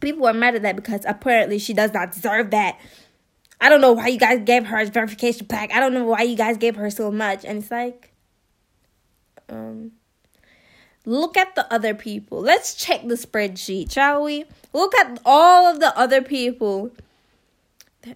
[0.00, 2.78] people are mad at that because apparently she does not deserve that
[3.60, 5.72] I don't know why you guys gave her a verification pack.
[5.72, 7.44] I don't know why you guys gave her so much.
[7.44, 8.12] And it's like,
[9.48, 9.92] um,
[11.06, 12.40] look at the other people.
[12.40, 14.44] Let's check the spreadsheet, shall we?
[14.72, 16.90] Look at all of the other people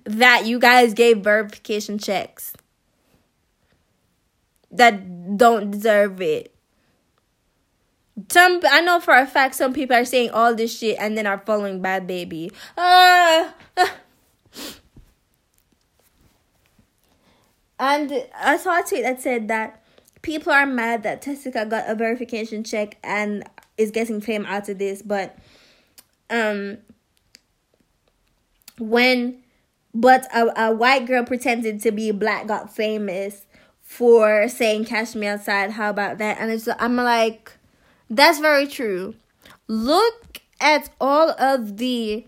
[0.05, 2.53] that you guys gave verification checks
[4.71, 6.55] that don't deserve it.
[8.29, 11.27] Some I know for a fact some people are saying all this shit and then
[11.27, 12.53] are following Bhad Bhabie.
[12.77, 13.89] Uh, uh
[17.79, 19.83] And I saw a tweet that said that
[20.21, 23.43] people are mad that Tessica got a verification check and
[23.79, 25.39] is getting fame out of this, but
[26.29, 26.79] um
[28.79, 29.43] when
[29.95, 33.47] but a, a white girl pretended to be black got famous
[33.91, 36.39] for saying cash me outside how about that?
[36.39, 37.55] And it's i'm like
[38.09, 39.17] that's very true.
[39.67, 42.25] Look at all of the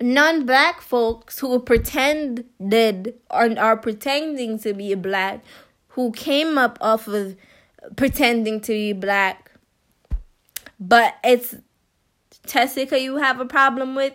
[0.00, 5.44] non-black folks who pretended or are pretending to be black
[5.88, 7.36] who came up off of
[7.96, 9.50] pretending to be black.
[10.80, 11.56] But it's
[12.46, 14.14] Tessica you have a problem with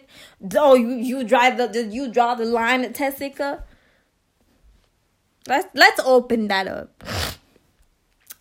[0.58, 3.64] oh you you drive the you draw the line at Tessica
[5.50, 7.04] let's let's open that up.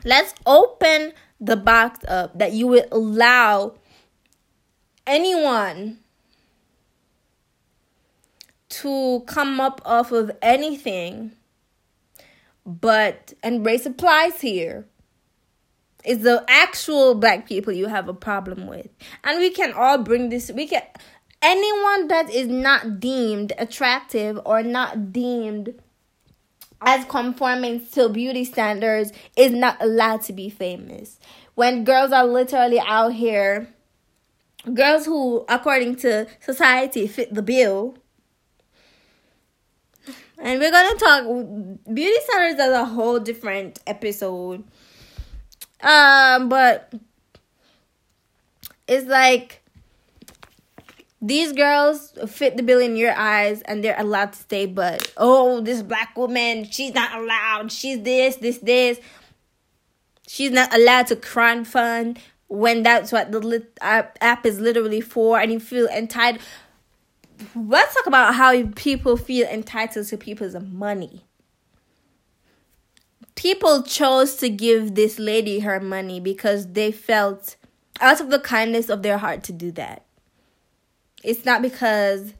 [0.04, 3.74] Let's open the box up that you would allow
[5.06, 5.98] anyone
[8.68, 11.32] to come up off of anything
[12.68, 14.86] but and race applies here
[16.04, 18.88] is the actual black people you have a problem with.
[19.24, 20.82] And we can all bring this we can
[21.40, 25.74] anyone that is not deemed attractive or not deemed
[26.80, 31.18] as conforming to beauty standards is not allowed to be famous
[31.54, 33.68] when girls are literally out here
[34.74, 37.96] girls who according to society fit the bill
[40.40, 41.24] and we're gonna talk
[41.92, 44.62] beauty standards as a whole different episode.
[45.80, 46.92] Um, but
[48.86, 49.62] it's like
[51.20, 55.60] these girls fit the bill in your eyes and they're allowed to stay, but oh,
[55.60, 57.72] this black woman, she's not allowed.
[57.72, 59.00] She's this, this, this.
[60.26, 65.52] She's not allowed to crowdfund when that's what the lit- app is literally for, and
[65.52, 66.42] you feel entitled
[67.54, 71.24] let's talk about how people feel entitled to people's money.
[73.34, 77.56] People chose to give this lady her money because they felt
[78.00, 80.04] out of the kindness of their heart to do that.
[81.24, 82.34] It's not because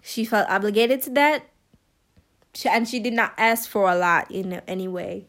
[0.00, 1.46] she felt obligated to that.
[2.54, 5.26] She, and she did not ask for a lot in any way.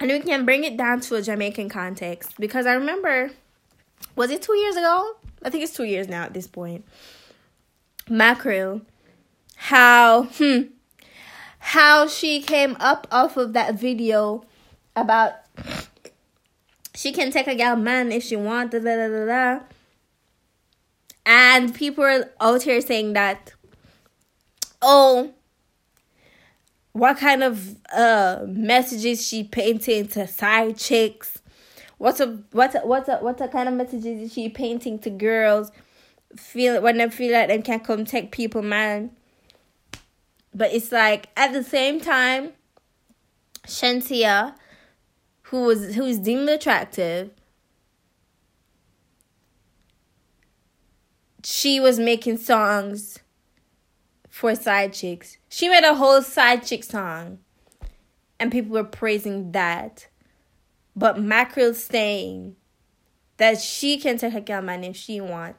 [0.00, 3.30] And we can bring it down to a Jamaican context because I remember
[4.14, 5.16] was it two years ago?
[5.42, 6.84] I think it's two years now at this point.
[8.08, 8.82] Mackerel,
[9.56, 10.62] how hmm,
[11.58, 14.44] how she came up off of that video
[14.94, 15.32] about
[16.98, 18.72] she can take a gal man if she want.
[18.72, 19.60] da, da, da, da, da.
[21.24, 23.52] And people are out here saying that,
[24.82, 25.32] oh,
[26.92, 31.38] what kind of uh messages she painting to side chicks
[31.98, 35.72] What's a what's a, what's a, a kind of messages is she painting to girls?
[36.36, 39.10] Feel when they feel like they can come take people, man.
[40.54, 42.52] But it's like at the same time,
[43.66, 44.54] Shenseea,
[45.50, 47.30] who was who is deemed attractive,
[51.42, 53.20] she was making songs
[54.28, 55.38] for side chicks.
[55.48, 57.38] She made a whole side chick song,
[58.38, 60.08] and people were praising that.
[60.94, 62.56] But Mackerel saying
[63.38, 65.56] that she can take her girl man if she want.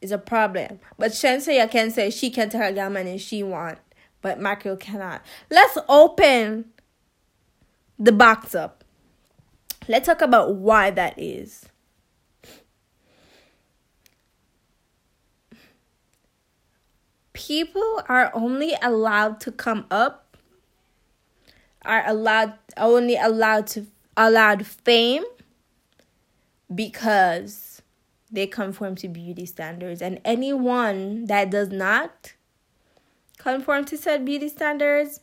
[0.00, 0.80] is a problem.
[0.98, 3.78] But Shenseea can say she can take her girl money if she want,
[4.20, 5.22] but Mackerel cannot.
[5.50, 6.66] Let's open
[7.98, 8.79] the box up.
[9.90, 11.66] Let's talk about why that is.
[17.32, 20.36] People are only allowed to come up,
[21.82, 25.24] are allowed only allowed to allowed fame
[26.72, 27.82] because
[28.30, 32.34] they conform to beauty standards and anyone that does not
[33.38, 35.18] conform to said beauty standards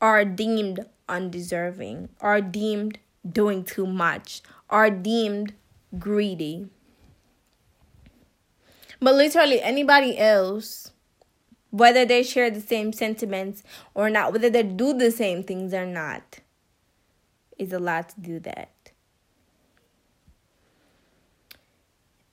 [0.00, 2.98] are deemed undeserving, are deemed
[3.30, 5.54] doing too much, are deemed
[5.98, 6.68] greedy.
[9.00, 10.92] But literally, anybody else,
[11.70, 13.62] whether they share the same sentiments
[13.94, 16.40] or not, whether they do the same things or not,
[17.58, 18.92] is allowed to do that.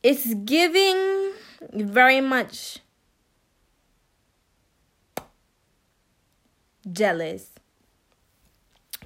[0.02, 1.32] It's giving
[1.74, 2.80] very much
[6.92, 7.50] jealous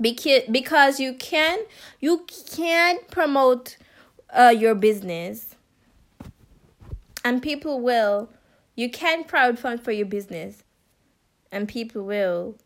[0.01, 1.59] because because you can
[1.99, 2.25] you
[2.55, 3.77] can promote
[4.29, 5.55] uh, your business.
[7.23, 8.29] And people will
[8.75, 10.63] you can crowdfund for your business.
[11.51, 12.57] And people will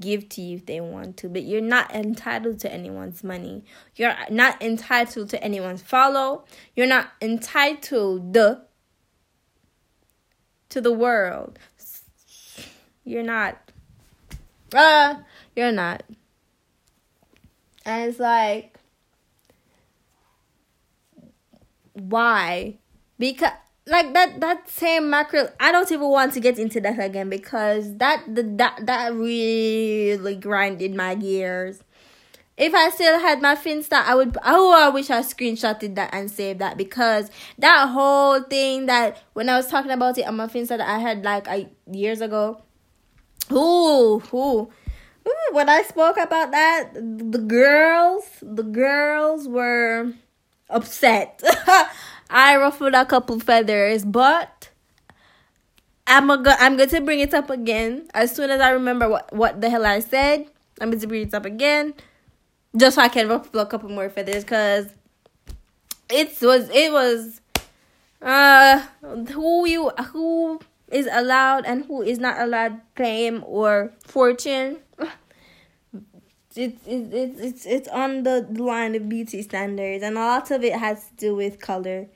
[0.00, 3.64] give to you if they want to but you're not entitled to anyone's money.
[3.94, 6.44] You're not entitled to anyone's follow.
[6.74, 11.58] You're not entitled to the world.
[13.04, 13.58] You're not.
[14.74, 15.16] Uh
[15.54, 16.02] you're not
[17.84, 18.78] and it's like,
[21.94, 22.78] why?
[23.18, 23.52] Because
[23.86, 27.96] like that that same mackerel i don't even want to get into that again because
[27.96, 31.82] that the, that that really grinded my gears
[32.56, 36.30] if i still had my finsta i would oh i wish i screenshotted that and
[36.30, 37.28] saved that because
[37.58, 40.98] that whole thing that when i was talking about it on my finsta that i
[40.98, 42.62] had like I, years ago
[43.50, 44.70] ooh Ooh,
[45.52, 50.12] when I spoke about that, the girls, the girls were
[50.70, 51.42] upset.
[52.30, 54.70] I ruffled a couple feathers, but
[56.06, 59.08] I'm a go- I'm going to bring it up again as soon as I remember
[59.08, 60.46] what what the hell I said.
[60.80, 61.94] I'm going to bring it up again,
[62.76, 64.86] just so I can ruffle a couple more feathers, cause
[66.10, 67.40] it was it was
[68.22, 68.80] uh
[69.32, 70.60] who you who
[70.90, 74.78] is allowed and who is not allowed fame or fortune
[76.56, 80.74] it's it's it's it's on the line of beauty standards, and a lot of it
[80.74, 82.08] has to do with color.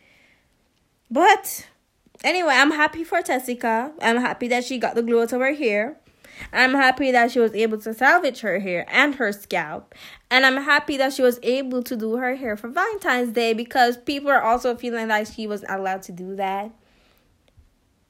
[1.10, 1.66] But
[2.24, 3.92] anyway, I'm happy for Tessica.
[4.00, 5.96] I'm happy that she got the glue out of her hair.
[6.52, 9.94] I'm happy that she was able to salvage her hair and her scalp.
[10.30, 13.96] And I'm happy that she was able to do her hair for Valentine's Day because
[13.96, 16.72] people are also feeling like she was allowed to do that.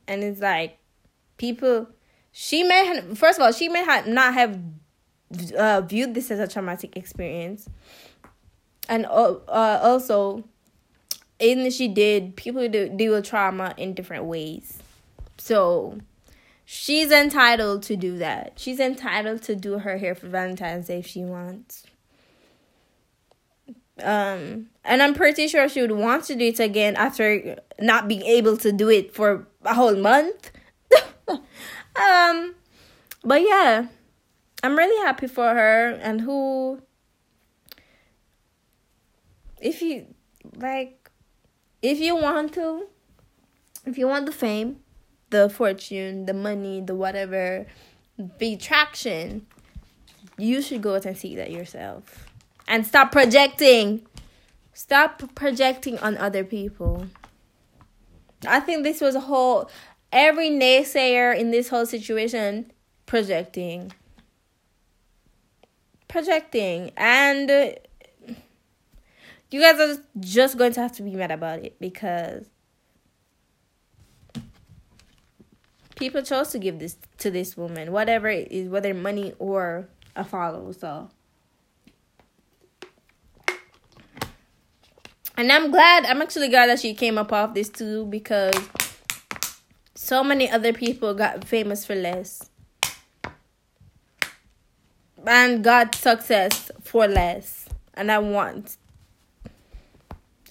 [0.09, 0.79] And it's like
[1.37, 1.89] people
[2.33, 4.59] she may have, first of all, she may have not have
[5.57, 7.69] uh, viewed this as a traumatic experience,
[8.89, 10.45] and uh, uh, also,
[11.39, 14.79] in the she did, people do deal with trauma in different ways.
[15.39, 15.99] So,
[16.65, 18.55] she's entitled to do that.
[18.57, 21.85] She's entitled to do her hair for Valentine's Day if she wants.
[24.03, 28.23] Um, and I'm pretty sure she would want to do it again after not being
[28.23, 30.51] able to do it for a whole month.
[31.29, 32.55] um,
[33.25, 33.87] but yeah,
[34.67, 36.83] I'm really happy for her and who
[39.61, 40.13] if you
[40.57, 41.09] like
[41.83, 42.89] if you want to
[43.87, 44.81] if you want the fame,
[45.31, 47.69] the fortune, the money, the whatever,
[48.19, 49.47] the traction,
[50.37, 52.27] you should go out and see that yourself.
[52.67, 54.05] And stop projecting.
[54.75, 57.07] Stop projecting on other people.
[58.45, 59.71] I think this was a whole
[60.11, 62.73] every naysayer in this whole situation
[63.07, 63.93] projecting
[66.09, 67.71] projecting and uh,
[69.51, 72.47] you guys are just going to have to be mad about it because
[75.97, 80.25] people chose to give this to this woman whatever it is whether money or a
[80.25, 81.09] follow so.
[85.37, 88.55] And i'm glad i'm actually glad that she came up off this too because
[89.95, 92.51] so many other people got famous for less
[95.27, 97.69] and got success for less.
[97.95, 98.77] And I want.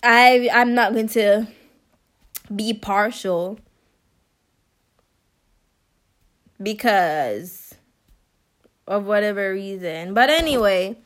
[0.04, 1.48] I I'm not going to
[2.54, 3.60] be partial
[6.62, 7.76] because
[8.88, 10.14] of whatever reason.
[10.14, 10.98] But anyway,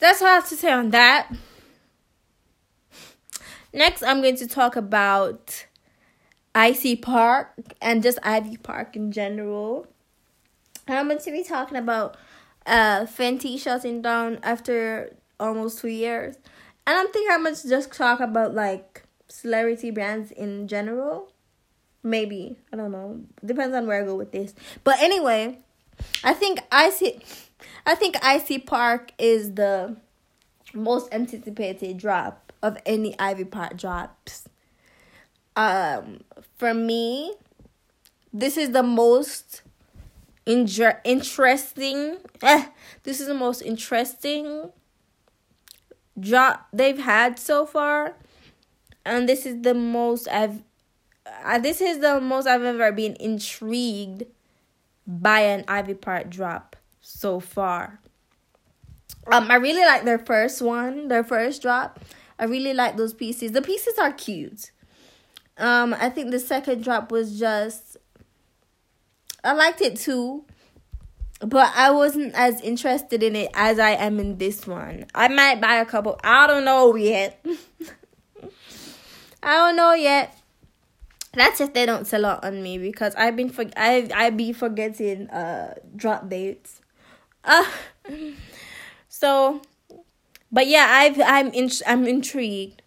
[0.00, 1.32] that's all I have to say on that.
[3.72, 5.66] Next, I'm going to talk about
[6.54, 9.86] Icy Park and just Ivy Park in general.
[10.88, 12.16] I'm going to be talking about
[12.66, 16.36] uh Fenty shutting down after almost two years.
[16.86, 21.32] And I'm thinking I'm going to just talk about like celebrity brands in general.
[22.02, 22.56] Maybe.
[22.72, 23.20] I don't know.
[23.44, 24.54] Depends on where I go with this.
[24.82, 25.58] But anyway,
[26.24, 27.20] I think I see.
[27.86, 29.96] I think Icy Park is the
[30.74, 34.48] most anticipated drop of any Ivy Park drops.
[35.54, 36.24] Um
[36.56, 37.34] for me,
[38.32, 39.62] this is the most
[40.46, 42.66] inter- interesting eh,
[43.04, 44.70] this is the most interesting
[46.18, 48.16] drop they've had so far
[49.04, 50.62] and this is the most I've
[51.44, 54.24] uh, this is the most I've ever been intrigued
[55.06, 58.00] by an Ivy Park drop so far.
[59.30, 62.00] Um, I really like their first one, their first drop.
[62.38, 63.52] I really like those pieces.
[63.52, 64.72] The pieces are cute.
[65.58, 67.91] Um, I think the second drop was just
[69.44, 70.44] I liked it too.
[71.40, 75.06] But I wasn't as interested in it as I am in this one.
[75.12, 76.18] I might buy a couple.
[76.22, 77.44] I don't know yet.
[79.42, 80.38] I don't know yet.
[81.34, 84.52] That's if they don't sell out on me because I've been for I I be
[84.52, 86.80] forgetting uh drop dates.
[87.42, 87.64] Uh
[89.08, 89.62] so
[90.52, 92.82] but yeah, I've I'm in, I'm intrigued.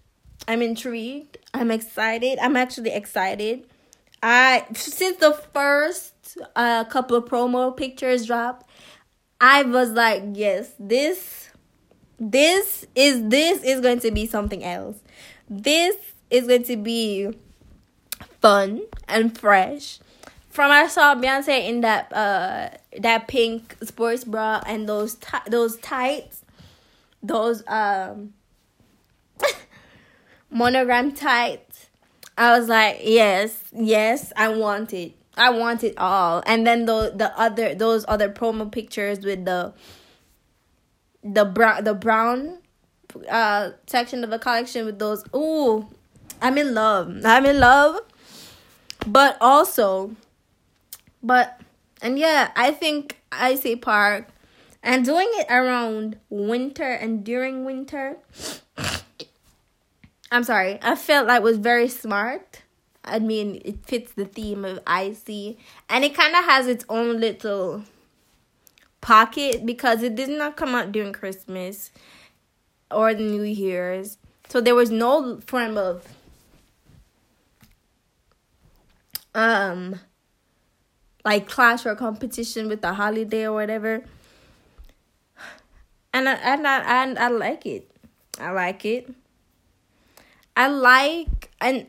[0.48, 1.40] I'm intrigued.
[1.54, 2.38] I'm excited.
[2.40, 3.68] I'm actually excited.
[4.22, 6.14] I since the first
[6.56, 8.68] uh, couple of promo pictures dropped,
[9.40, 11.50] I was like, yes, this
[12.18, 14.98] this is this is going to be something else.
[15.50, 15.96] This
[16.30, 17.32] is going to be
[18.42, 20.00] fun and fresh.
[20.50, 22.70] From I saw Beyonce in that uh
[23.00, 26.44] that pink sports bra and those t- those tights,
[27.22, 28.34] those um
[30.50, 31.88] monogram tights.
[32.38, 35.14] I was like, yes, yes, I want it.
[35.38, 36.44] I want it all.
[36.46, 39.74] And then the the other those other promo pictures with the
[41.24, 42.60] the brown the brown
[43.30, 45.88] uh section of the collection with those ooh
[46.42, 47.22] I'm in love.
[47.26, 48.02] I'm in love.
[49.08, 50.16] But also,
[51.22, 51.60] but,
[52.02, 54.28] and yeah, I think Icy Park
[54.82, 58.18] and doing it around winter and during winter,
[60.32, 62.62] I'm sorry, I felt like was very smart.
[63.06, 65.58] I mean, it fits the theme of icy,
[65.90, 67.84] and it kind of has its own little
[69.02, 71.92] pocket because it did not come out during Christmas
[72.90, 74.18] or the New Year's,
[74.50, 76.08] so there was no form of
[79.34, 80.00] um
[81.26, 84.04] like clash or competition with the holiday or whatever.
[86.14, 87.92] And I and I and I like it.
[88.40, 89.14] I like it.
[90.56, 91.88] I like and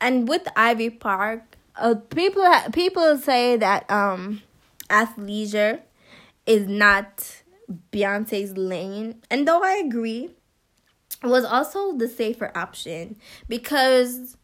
[0.00, 4.42] and with Ivy Park, uh, people people say that um
[4.90, 5.80] athleisure
[6.46, 7.42] is not
[7.92, 10.30] Beyonce's lane, and though I agree,
[11.22, 13.16] it was also the safer option
[13.48, 14.36] because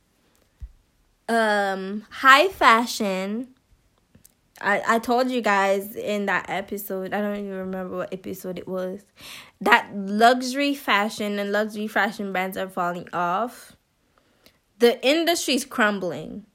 [1.28, 3.48] um high fashion
[4.61, 8.68] I, I told you guys in that episode, I don't even remember what episode it
[8.68, 9.00] was,
[9.61, 13.73] that luxury fashion and luxury fashion brands are falling off.
[14.78, 16.46] The industry's crumbling.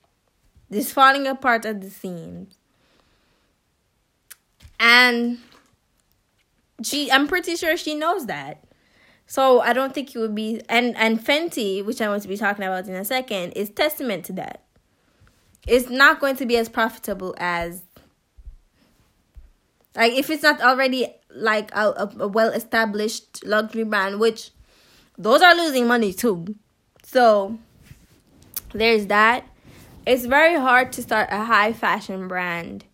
[0.70, 2.55] It's falling apart at the seams.
[4.80, 5.39] And
[6.84, 8.63] she I'm pretty sure she knows that.
[9.26, 12.38] So I don't think it would be and and Fenty, which I'm going to be
[12.38, 14.63] talking about in a second, is testament to that.
[15.67, 17.84] It's not going to be as profitable as
[19.95, 24.51] like if it's not already like a, a, a well established luxury brand, which
[25.17, 26.55] those are losing money too.
[27.03, 27.59] So
[28.74, 29.45] there's that.
[30.05, 32.86] It's very hard to start a high fashion brand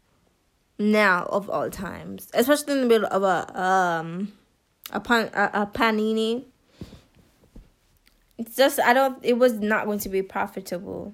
[0.77, 4.33] now of all times, especially in the middle of a um
[4.91, 6.45] a, pan, a, a panini.
[8.37, 9.17] It's just I don't.
[9.23, 11.13] It was not going to be profitable.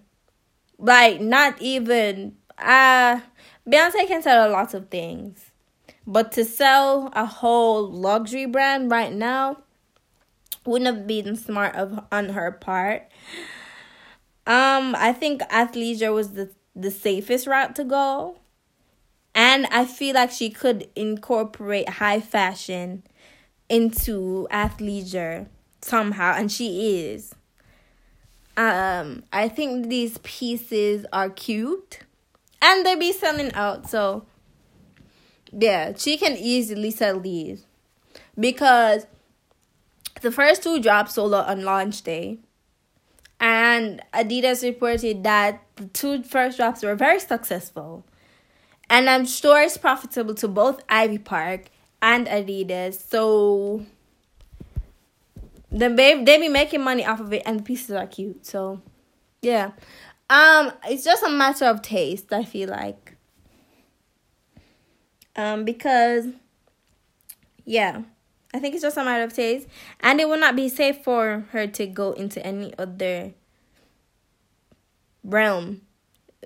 [0.77, 2.35] Like not even.
[2.57, 3.21] Uh
[3.67, 5.51] Beyonce can sell a lot of things,
[6.07, 9.57] but to sell a whole luxury brand right now
[10.65, 13.07] wouldn't have been smart of on her part.
[14.51, 18.35] Um, I think athleisure was the the safest route to go.
[19.33, 23.03] And I feel like she could incorporate high fashion
[23.69, 25.47] into athleisure
[25.81, 27.33] somehow and she is.
[28.57, 31.99] Um i think these pieces are cute.
[32.61, 34.25] And they be selling out so
[35.57, 37.65] yeah she can easily sell these.
[38.37, 39.07] Because
[40.21, 42.39] the first two drops sold on launch day
[43.41, 48.05] and Adidas reported that the two first drops were very successful.
[48.87, 51.71] And I'm sure it's profitable to both Ivy Park
[52.03, 53.01] and Adidas.
[53.09, 53.83] So
[55.71, 58.45] the babe they be making money off of it and the pieces are cute.
[58.45, 58.79] So
[59.41, 59.71] yeah.
[60.29, 63.15] Um it's just a matter of taste, I feel like.
[65.35, 66.27] Um because
[67.65, 68.03] yeah.
[68.53, 69.67] I think it's just a matter of taste.
[69.99, 73.33] And it will not be safe for her to go into any other
[75.23, 75.81] realm.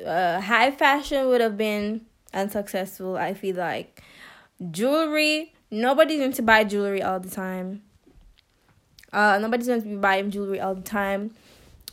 [0.06, 4.04] Uh, high fashion would have been unsuccessful, I feel like.
[4.72, 7.82] Jewelry, nobody's going to buy jewelry all the time.
[9.12, 11.32] Uh, nobody's going to be buying jewelry all the time.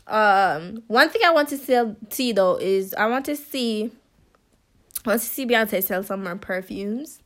[0.09, 3.93] Um, one thing I want to sell, see though is I want to see,
[5.07, 7.21] I want to see Beyonce sell some more perfumes.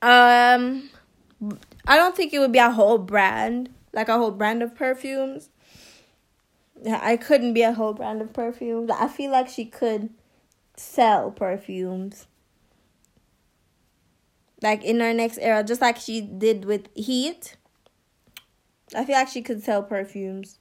[0.00, 0.88] Um,
[1.86, 5.50] I don't think it would be a whole brand, like a whole brand of perfumes.
[6.88, 8.90] I couldn't be a whole brand of perfumes.
[8.90, 10.10] I feel like she could
[10.76, 12.26] sell perfumes.
[14.62, 17.56] Like in her next era, just like she did with Heat.
[18.94, 20.58] I feel like she could sell perfumes.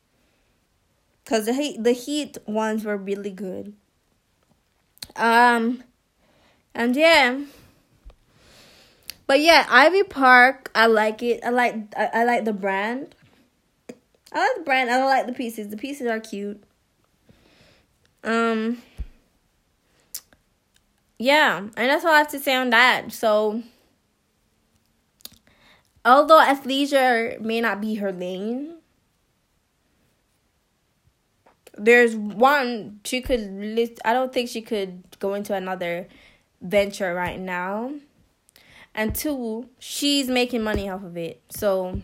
[1.26, 3.74] Cause the heat the heat ones were really good.
[5.16, 5.84] Um
[6.74, 7.40] and yeah.
[9.28, 11.44] But yeah, Ivy Park, I like it.
[11.44, 13.16] I like I, I like the brand.
[14.32, 14.90] I like the brand.
[14.90, 15.70] I don't like the pieces.
[15.70, 16.64] The pieces are cute.
[18.24, 18.82] Um
[21.18, 23.12] Yeah, and that's all I have to say on that.
[23.12, 23.64] So
[26.04, 28.76] although athleisure may not be her lane,
[31.78, 36.08] there's one she could list I don't think she could go into another
[36.62, 37.92] venture right now
[38.96, 41.42] and two, she's making money off of it.
[41.50, 42.02] So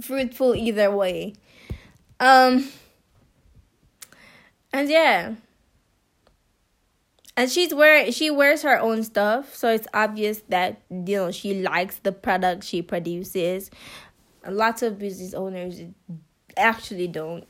[0.00, 1.34] fruitful either way.
[2.20, 2.68] Um
[4.72, 5.34] and yeah.
[7.36, 11.62] And she's wear she wears her own stuff, so it's obvious that you know she
[11.62, 13.70] likes the product she produces.
[14.46, 15.80] Lots of business owners
[16.56, 17.46] actually don't.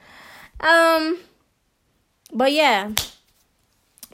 [0.60, 1.18] um
[2.32, 2.92] but yeah.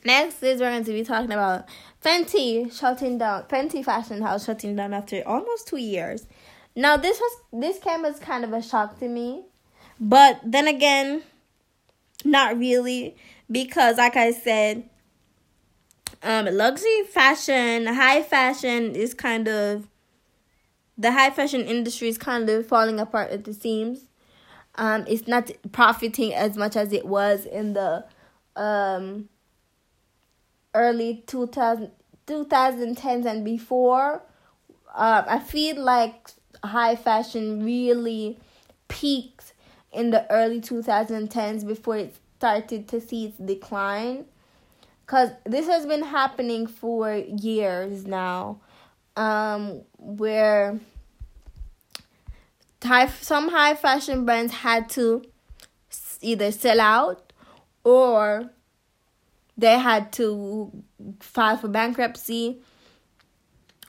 [0.05, 1.67] Next is we're going to be talking about
[2.05, 3.45] Fenty shutting down.
[3.45, 6.27] Fenty Fashion House shutting down after almost two years.
[6.75, 9.45] Now this was this came as kind of a shock to me,
[10.01, 11.23] but then again,
[12.25, 13.17] not really
[13.51, 14.89] because, like I said,
[16.23, 19.89] um, luxury fashion, high fashion is kind of
[20.97, 24.07] the high fashion industry is kind of falling apart at the seams.
[24.77, 28.05] Um, it's not profiting as much as it was in the
[28.57, 29.29] um
[30.75, 31.91] early 2000,
[32.27, 34.23] 2010s and before,
[34.95, 36.31] uh, I feel like
[36.65, 38.39] high fashion really
[38.89, 39.53] peaked
[39.93, 44.25] in the early 2010s before it started to see its decline.
[45.05, 48.61] Because this has been happening for years now,
[49.17, 50.81] um, where
[52.83, 55.23] high, some high fashion brands had to
[56.21, 57.33] either sell out
[57.85, 58.51] or
[59.57, 60.71] they had to
[61.21, 62.61] file for bankruptcy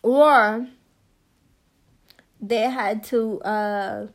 [0.02, 0.68] or
[2.42, 4.08] they had to uh,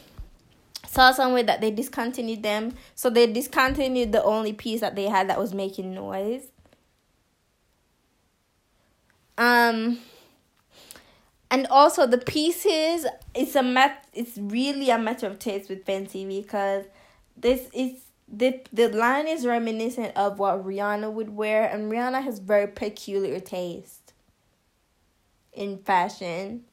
[0.85, 2.73] saw somewhere that they discontinued them.
[2.95, 6.47] So they discontinued the only piece that they had that was making noise
[9.38, 9.99] um
[11.51, 16.27] and also the pieces it's a mat it's really a matter of taste with Fenty
[16.27, 16.86] because
[17.38, 22.39] this is the the line is reminiscent of what Rihanna would wear, and Rihanna has
[22.39, 24.13] very peculiar taste
[25.53, 26.65] in fashion.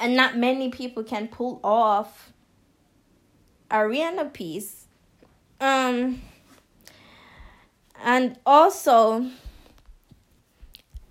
[0.00, 2.32] And not many people can pull off
[3.70, 4.86] a Rihanna piece.
[5.60, 6.22] Um
[8.00, 9.28] and also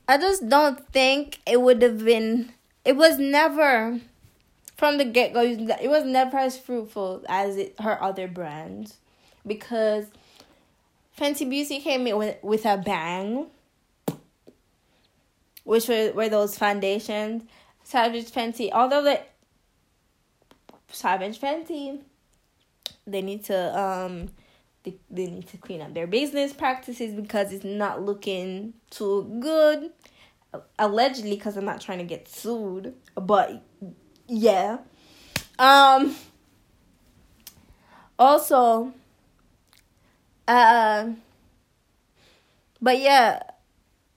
[0.08, 2.54] I just don't think it would have been
[2.86, 4.00] it was never
[4.78, 8.98] from the get go, it was never as fruitful as it, her other brands
[9.46, 10.06] because
[11.18, 13.48] Fenty Beauty came in with, with a bang,
[15.64, 17.44] which were, were those foundations.
[17.84, 19.20] Savage Fenty, although the
[20.92, 22.00] Savage Fenty,
[23.08, 24.30] they need to um
[24.88, 29.92] they, they need to clean up their business practices because it's not looking too good.
[30.80, 33.64] Allegedly, because I'm not trying to get sued, but
[34.28, 34.78] yeah.
[35.60, 36.16] Um
[38.20, 38.94] also
[40.48, 41.10] uh
[42.82, 43.44] but yeah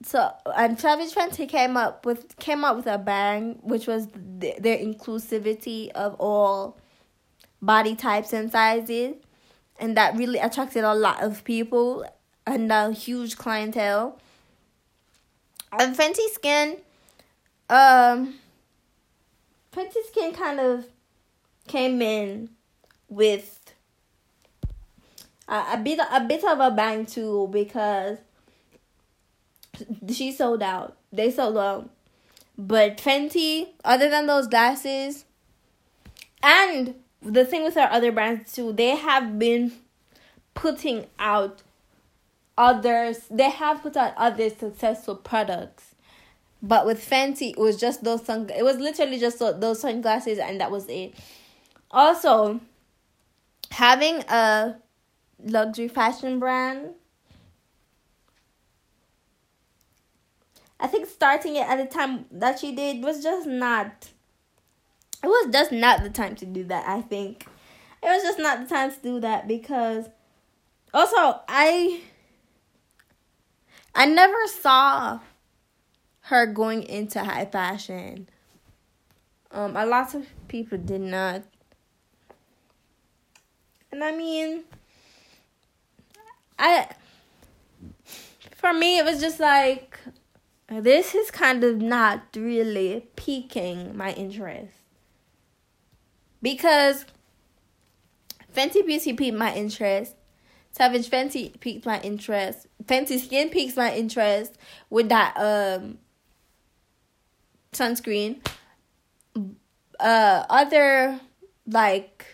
[0.02, 4.08] so and Savage Fenty came up with came up with a bang which was
[4.40, 6.78] th- their inclusivity of all
[7.60, 9.16] body types and sizes
[9.80, 12.04] and that really attracted a lot of people
[12.46, 14.18] and a huge clientele
[15.72, 16.76] and Fenty Skin
[17.68, 18.34] um
[19.72, 20.86] Fenty Skin kind of
[21.66, 22.50] came in
[23.08, 23.74] with
[25.48, 28.18] a, a bit a bit of a bang too because
[30.08, 30.96] she sold out.
[31.12, 31.90] They sold out.
[32.56, 35.24] But Fenty, other than those glasses,
[36.42, 39.72] and the thing with our other brands too, they have been
[40.54, 41.62] putting out
[42.56, 43.26] others.
[43.30, 45.90] They have put out other successful products
[46.62, 48.50] but with Fenty, it was just those sun.
[48.54, 51.14] It was literally just those sunglasses, and that was it.
[51.90, 52.60] Also,
[53.70, 54.76] having a
[55.42, 56.90] luxury fashion brand,
[60.78, 64.10] I think starting it at the time that she did was just not.
[65.22, 66.88] It was just not the time to do that.
[66.88, 67.46] I think
[68.02, 70.06] it was just not the time to do that because
[70.94, 72.00] also I
[73.94, 75.20] I never saw
[76.22, 78.28] her going into high fashion.
[79.50, 81.42] Um, a lot of people did not.
[83.90, 84.62] And I mean,
[86.56, 86.86] I,
[88.54, 89.98] for me, it was just like,
[90.68, 94.79] this is kind of not really piquing my interest.
[96.42, 97.04] Because
[98.54, 100.14] Fenty Beauty piqued my interest.
[100.72, 102.66] Savage Fenty piqued my interest.
[102.84, 104.56] Fenty Skin piques my interest
[104.88, 105.98] with that um
[107.72, 108.44] sunscreen.
[109.98, 111.20] Uh, other
[111.66, 112.26] like,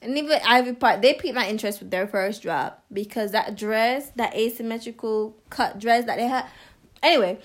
[0.00, 4.10] and even Ivy Park, they piqued my interest with their first drop because that dress,
[4.16, 6.46] that asymmetrical cut dress that they had.
[7.02, 7.38] Anyway,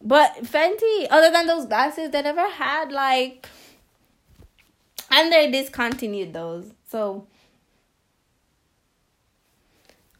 [0.00, 3.48] but Fenty, other than those glasses, they never had like,
[5.12, 6.72] and they discontinued those.
[6.88, 7.28] So,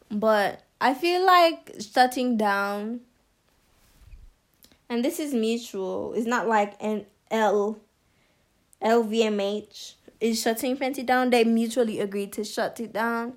[0.09, 3.01] but I feel like shutting down
[4.89, 6.13] and this is mutual.
[6.13, 7.79] It's not like an L
[8.81, 11.31] LVMH is shutting Fenty down.
[11.31, 13.33] They mutually agreed to shut it down.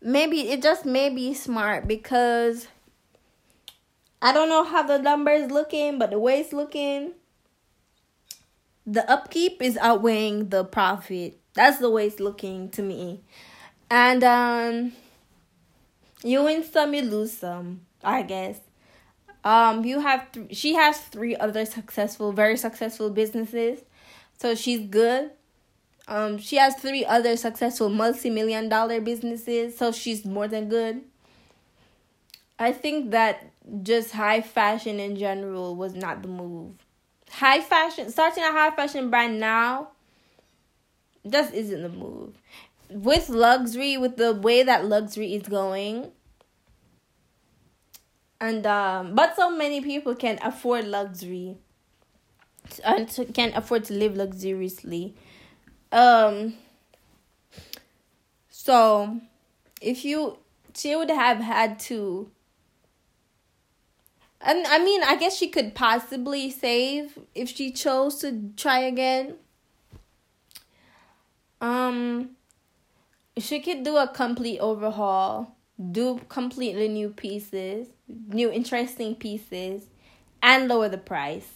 [0.00, 2.68] Maybe it just may be smart because
[4.22, 7.12] I don't know how the numbers looking, but the way it's looking,
[8.86, 11.40] the upkeep is outweighing the profit.
[11.54, 13.22] That's the way it's looking to me.
[13.90, 14.92] And um
[16.22, 18.58] you win some, you lose some, I guess.
[19.44, 23.80] Um, you have th- she has three other successful, very successful businesses,
[24.38, 25.30] so she's good.
[26.08, 31.02] Um, she has three other successful multi-million dollar businesses, so she's more than good.
[32.58, 33.50] I think that
[33.82, 36.72] just high fashion in general was not the move.
[37.34, 39.88] High fashion, starting a high fashion brand now,
[41.28, 42.34] just isn't the move.
[42.90, 46.12] With luxury, with the way that luxury is going,
[48.40, 51.56] and um, but so many people can afford luxury
[52.84, 55.14] and can afford to live luxuriously
[55.92, 56.54] um
[58.50, 59.20] so
[59.80, 60.38] if you
[60.74, 62.30] she would have had to
[64.44, 69.34] and I mean I guess she could possibly save if she chose to try again
[71.60, 72.30] um
[73.38, 75.56] she could do a complete overhaul
[75.90, 77.88] do completely new pieces,
[78.28, 79.88] new interesting pieces,
[80.42, 81.50] and lower the price.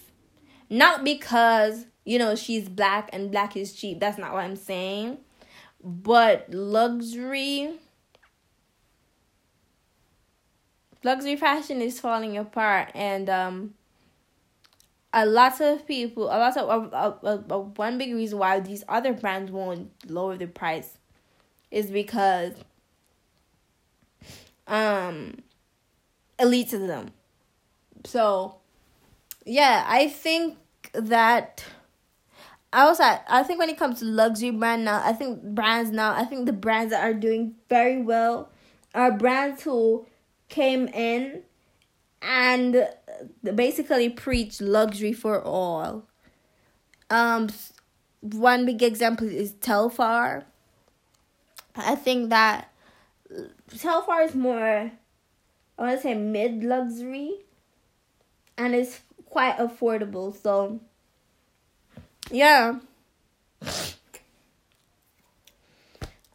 [0.70, 4.00] Not because, you know, she's black and black is cheap.
[4.00, 5.18] That's not what I'm saying.
[5.82, 7.74] but luxury
[11.04, 13.74] luxury fashion is falling apart and um
[15.12, 19.90] a lot of people a lot of one big reason why these other brands won't
[20.10, 20.98] lower the price
[21.70, 22.54] is because
[24.66, 25.34] um
[26.38, 27.08] elitism
[28.04, 28.56] so
[29.44, 30.56] yeah i think
[30.92, 31.64] that
[32.72, 35.90] I was at, I think when it comes to luxury brand now, I think brands
[35.90, 38.50] now, I think the brands that are doing very well
[38.94, 40.06] are brands who
[40.48, 41.42] came in
[42.22, 42.88] and
[43.54, 46.06] basically preach luxury for all.
[47.10, 47.48] Um,
[48.20, 50.44] one big example is Telfar.
[51.76, 52.72] I think that
[53.70, 54.90] Telfar is more,
[55.78, 57.36] I want to say mid luxury,
[58.56, 60.34] and it's quite affordable.
[60.34, 60.80] So,
[62.30, 62.80] yeah.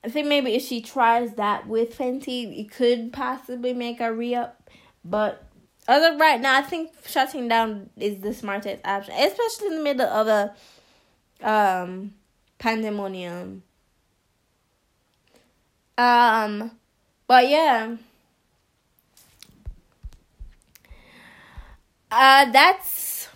[0.04, 4.36] I think maybe if she tries that with Fenty, it could possibly make a re
[4.36, 4.70] up.
[5.06, 5.46] But
[5.88, 10.08] other right now, I think shutting down is the smartest option, especially in the middle
[10.08, 10.56] of a
[11.42, 12.14] um
[12.60, 13.64] pandemonium.
[15.98, 16.72] Um,
[17.28, 17.98] but yeah.
[22.12, 23.28] Uh, that's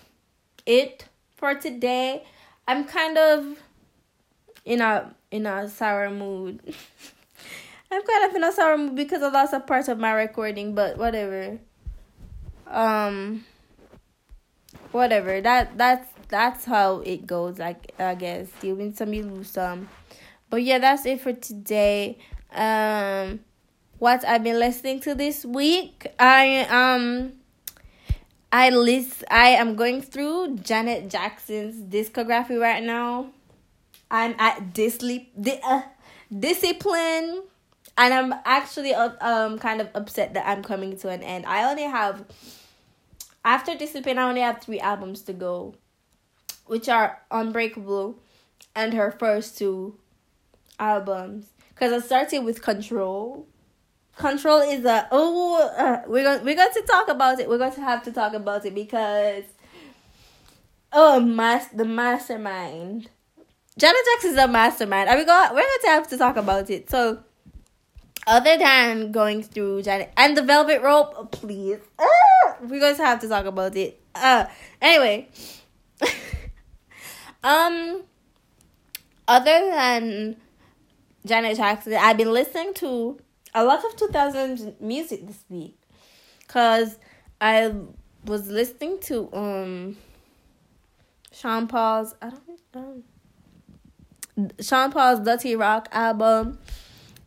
[0.66, 1.06] it
[1.36, 2.24] for today.
[2.68, 3.58] I'm kind of
[4.66, 6.62] in a in a sour mood.
[7.92, 10.76] I'm kind of in a sour mood because I lost a part of my recording,
[10.76, 11.60] but whatever.
[12.68, 13.46] Um
[14.92, 15.42] whatever.
[15.42, 18.50] That that's that's how it goes, like I guess.
[18.62, 19.90] You win some, you lose some.
[20.50, 22.18] But yeah, that's it for today.
[22.52, 23.42] Um
[24.00, 26.08] what I've been listening to this week.
[26.20, 27.34] I um
[28.52, 33.28] I list I am going through Janet Jackson's discography right now.
[34.10, 35.82] I'm at Disney, di- uh,
[36.38, 37.44] discipline,
[37.98, 41.46] and I'm actually uh, um kind of upset that I'm coming to an end.
[41.46, 42.26] I only have
[43.44, 45.76] after discipline, I only have three albums to go,
[46.66, 48.20] which are Unbreakable
[48.76, 49.98] and her first two
[50.80, 51.48] albums.
[51.76, 53.48] Cause I started with Control.
[54.18, 57.48] Control is a oh uh, we're going we're going to talk about it.
[57.48, 59.44] We're going to have to talk about it because
[60.92, 63.10] oh mas the mastermind
[63.78, 65.08] Janet Jackson is a mastermind.
[65.08, 65.50] Are we going?
[65.52, 66.90] We're going to have to talk about it.
[66.90, 67.20] So,
[68.26, 73.06] other than going through Janet and the Velvet Rope, oh, please, uh, we're going to
[73.06, 74.02] have to talk about it.
[74.16, 74.46] Uh,
[74.82, 75.28] anyway,
[77.44, 78.02] um,
[79.28, 80.38] other than
[81.24, 83.20] Janet Jackson, I've been listening to
[83.54, 85.78] a lot of 2000s music this week,
[86.48, 86.98] cause
[87.40, 87.74] I
[88.26, 89.98] was listening to um
[91.32, 92.16] Sean Paul's.
[92.24, 93.04] I don't know.
[94.62, 96.60] Sean Paul's Dutty Rock album,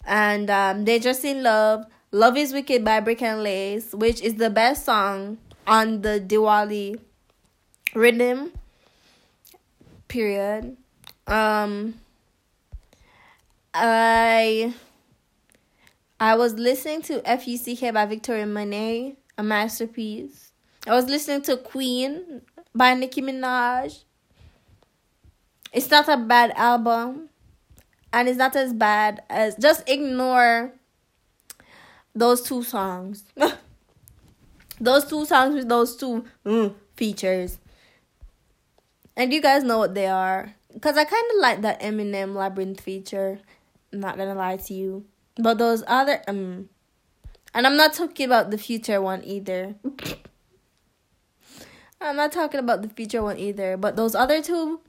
[0.05, 1.87] and um, They're Just in Love.
[2.13, 7.01] Love is Wicked by Brick and Lace, which is the best song on the Diwali
[7.95, 8.53] rhythm.
[10.09, 10.77] Period.
[11.27, 11.95] Um,
[13.73, 14.75] I
[16.19, 17.93] I was listening to F.U.C.K.
[17.93, 20.53] by Victoria Monet, a masterpiece.
[20.87, 22.43] I was listening to Queen
[22.75, 24.05] by Nicki Minaj.
[25.73, 27.29] It's not a bad album.
[28.13, 30.73] And it's not as bad as just ignore
[32.15, 33.25] those two songs.
[34.81, 37.59] those two songs with those two mm, features.
[39.17, 40.55] And you guys know what they are.
[40.73, 43.39] Because I kind of like that Eminem Labrinth feature.
[43.93, 45.05] I'm not gonna lie to you.
[45.37, 46.69] But those other um
[47.55, 49.75] and I'm not talking about the future one either.
[52.01, 53.77] I'm not talking about the future one either.
[53.77, 54.81] But those other two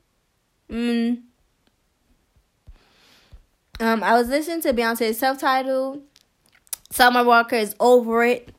[0.71, 1.21] Mm.
[3.79, 6.01] Um, I was listening to Beyonce's self-titled.
[6.89, 8.53] Summer Walker is over it.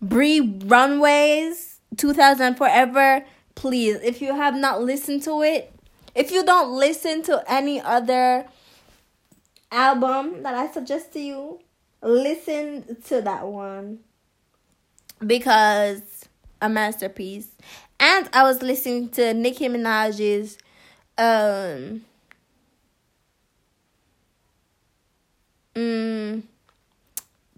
[0.00, 3.24] Bree Runways 2000 Forever.
[3.54, 5.72] Please, if you have not listened to it,
[6.14, 8.46] if you don't listen to any other
[9.72, 11.60] album that I suggest to you,
[12.02, 14.00] listen to that one
[15.26, 16.02] because
[16.60, 17.48] a masterpiece.
[17.98, 20.58] And I was listening to Nicki Minaj's
[21.18, 22.04] um
[25.74, 26.42] mm,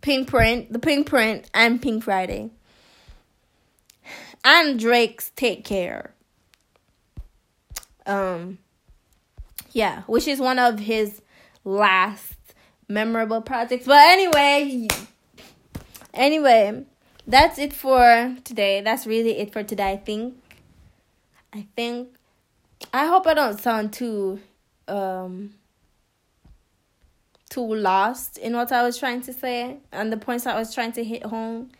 [0.01, 2.51] Pink Print, the Pink Print, and Pink Friday.
[4.45, 6.15] And Drake's Take Care.
[8.07, 8.59] Um
[9.73, 11.21] yeah, which is one of his
[11.65, 12.35] last
[12.89, 13.87] memorable projects.
[13.87, 14.89] But anyway,
[16.15, 16.85] anyway,
[17.27, 18.81] that's it for today.
[18.81, 20.35] That's really it for today, I think.
[21.53, 22.18] I think
[22.93, 24.41] I hope I don't sound too
[24.87, 25.55] um
[27.51, 30.93] too lost in what I was trying to say and the points I was trying
[30.93, 31.71] to hit home.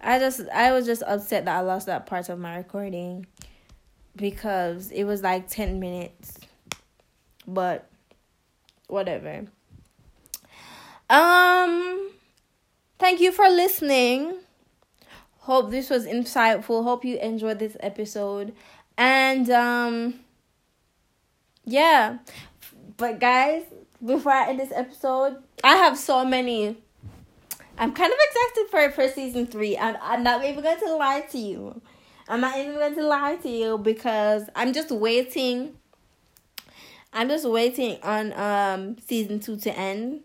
[0.00, 3.26] I just I was just upset that I lost that part of my recording
[4.14, 6.38] because it was like 10 minutes.
[7.46, 7.88] But
[8.88, 9.46] whatever.
[11.08, 12.10] Um
[12.98, 14.34] thank you for listening.
[15.40, 16.82] Hope this was insightful.
[16.82, 18.54] Hope you enjoyed this episode.
[18.98, 20.20] And um
[21.66, 22.18] yeah.
[22.96, 23.64] But guys,
[24.04, 26.78] before I end this episode, I have so many
[27.78, 29.76] I'm kind of excited for for season three.
[29.76, 31.80] I'm I'm not even going to lie to you.
[32.28, 35.74] I'm not even going to lie to you because I'm just waiting.
[37.12, 40.20] I'm just waiting on um season two to end.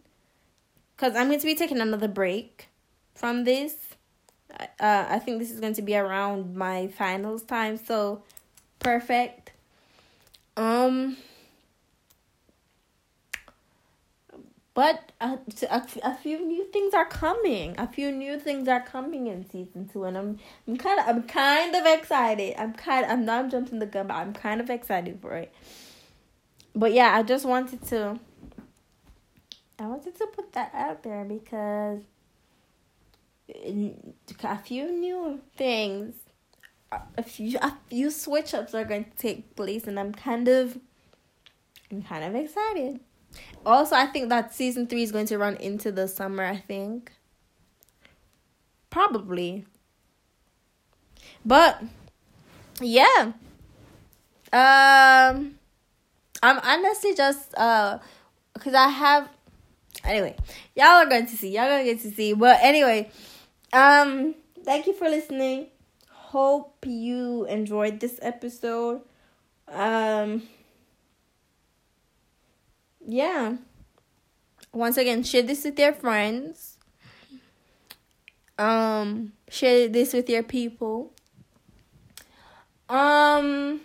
[0.98, 2.68] Cause I'm going to be taking another break
[3.16, 3.76] from this.
[4.80, 8.22] Uh, I think this is going to be around my finals time, so
[8.80, 9.52] perfect.
[10.56, 11.18] Um.
[14.74, 15.38] But a,
[15.70, 17.76] a, a few new things are coming.
[17.78, 21.24] A few new things are coming in season two, and I'm I'm kind of I'm
[21.24, 22.56] kind of excited.
[22.58, 25.54] I'm kind I'm not jumping the gun, but I'm kind of excited for it.
[26.74, 28.18] But yeah, I just wanted to.
[29.78, 32.00] I wanted to put that out there because
[34.44, 36.16] a few new things,
[37.18, 40.78] a few a few switch ups are going to take place, and I'm kind of,
[41.92, 43.02] I'm kind of excited.
[43.66, 47.12] Also, I think that season three is going to run into the summer, I think.
[48.90, 49.66] Probably.
[51.46, 51.84] But
[52.82, 53.34] yeah.
[54.54, 55.56] Um
[56.44, 58.00] I'm honestly just uh
[58.54, 59.30] because I have
[60.04, 60.36] anyway,
[60.76, 61.56] y'all are going to see.
[61.56, 62.34] Y'all gonna get to see.
[62.34, 63.10] But anyway,
[63.72, 65.68] um thank you for listening.
[66.10, 69.02] Hope you enjoyed this episode.
[69.68, 70.44] Um
[73.08, 73.58] yeah.
[74.74, 76.78] Once again, share this with your friends.
[78.58, 81.14] Um, share this with your people.
[82.88, 83.82] Um,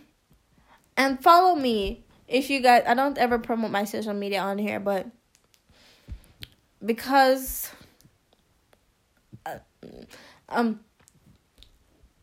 [0.97, 2.83] and follow me if you guys.
[2.87, 5.07] I don't ever promote my social media on here, but
[6.85, 7.71] because
[9.47, 9.59] uh,
[10.49, 10.81] um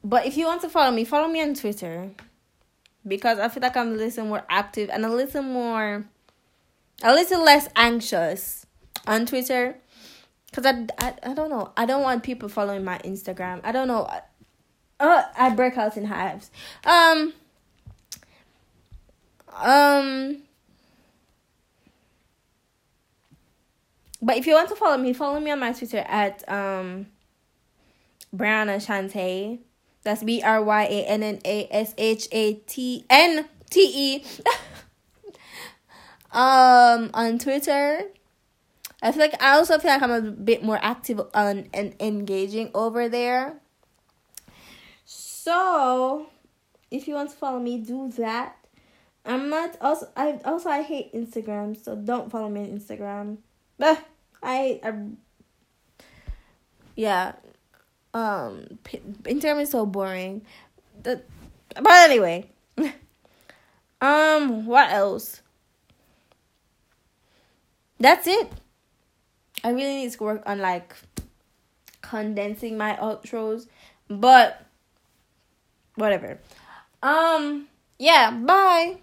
[0.03, 2.11] but if you want to follow me follow me on twitter
[3.07, 6.05] because i feel like i'm a little more active and a little more
[7.03, 8.65] a little less anxious
[9.05, 9.77] on Twitter
[10.49, 11.71] because I, I, I don't know.
[11.75, 13.59] I don't want people following my Instagram.
[13.63, 14.09] I don't know.
[14.99, 16.49] Uh, I break out in hives.
[16.85, 17.33] Um.
[19.61, 20.37] Um.
[24.21, 27.07] But if you want to follow me, follow me on my Twitter at um.
[28.35, 29.59] Bryanna Shante.
[30.03, 34.23] That's B R Y A N N A S H A T N T E.
[36.33, 38.03] um on Twitter.
[39.01, 42.71] I feel like I also feel like I'm a bit more active on and engaging
[42.73, 43.59] over there.
[45.05, 46.27] So,
[46.89, 48.55] if you want to follow me, do that.
[49.25, 53.37] I'm not also I also I hate Instagram, so don't follow me on Instagram.
[53.77, 54.03] But
[54.41, 54.93] I I
[56.95, 57.33] yeah.
[58.13, 58.79] Um
[59.23, 60.41] Instagram is so boring.
[61.03, 61.21] The,
[61.75, 62.49] but anyway.
[64.01, 65.42] um what else?
[68.03, 68.51] That's it.
[69.63, 70.93] I really need to work on like
[72.01, 73.67] condensing my outros,
[74.09, 74.65] but
[75.95, 76.37] whatever.
[77.01, 77.67] Um,
[77.97, 78.97] yeah, bye.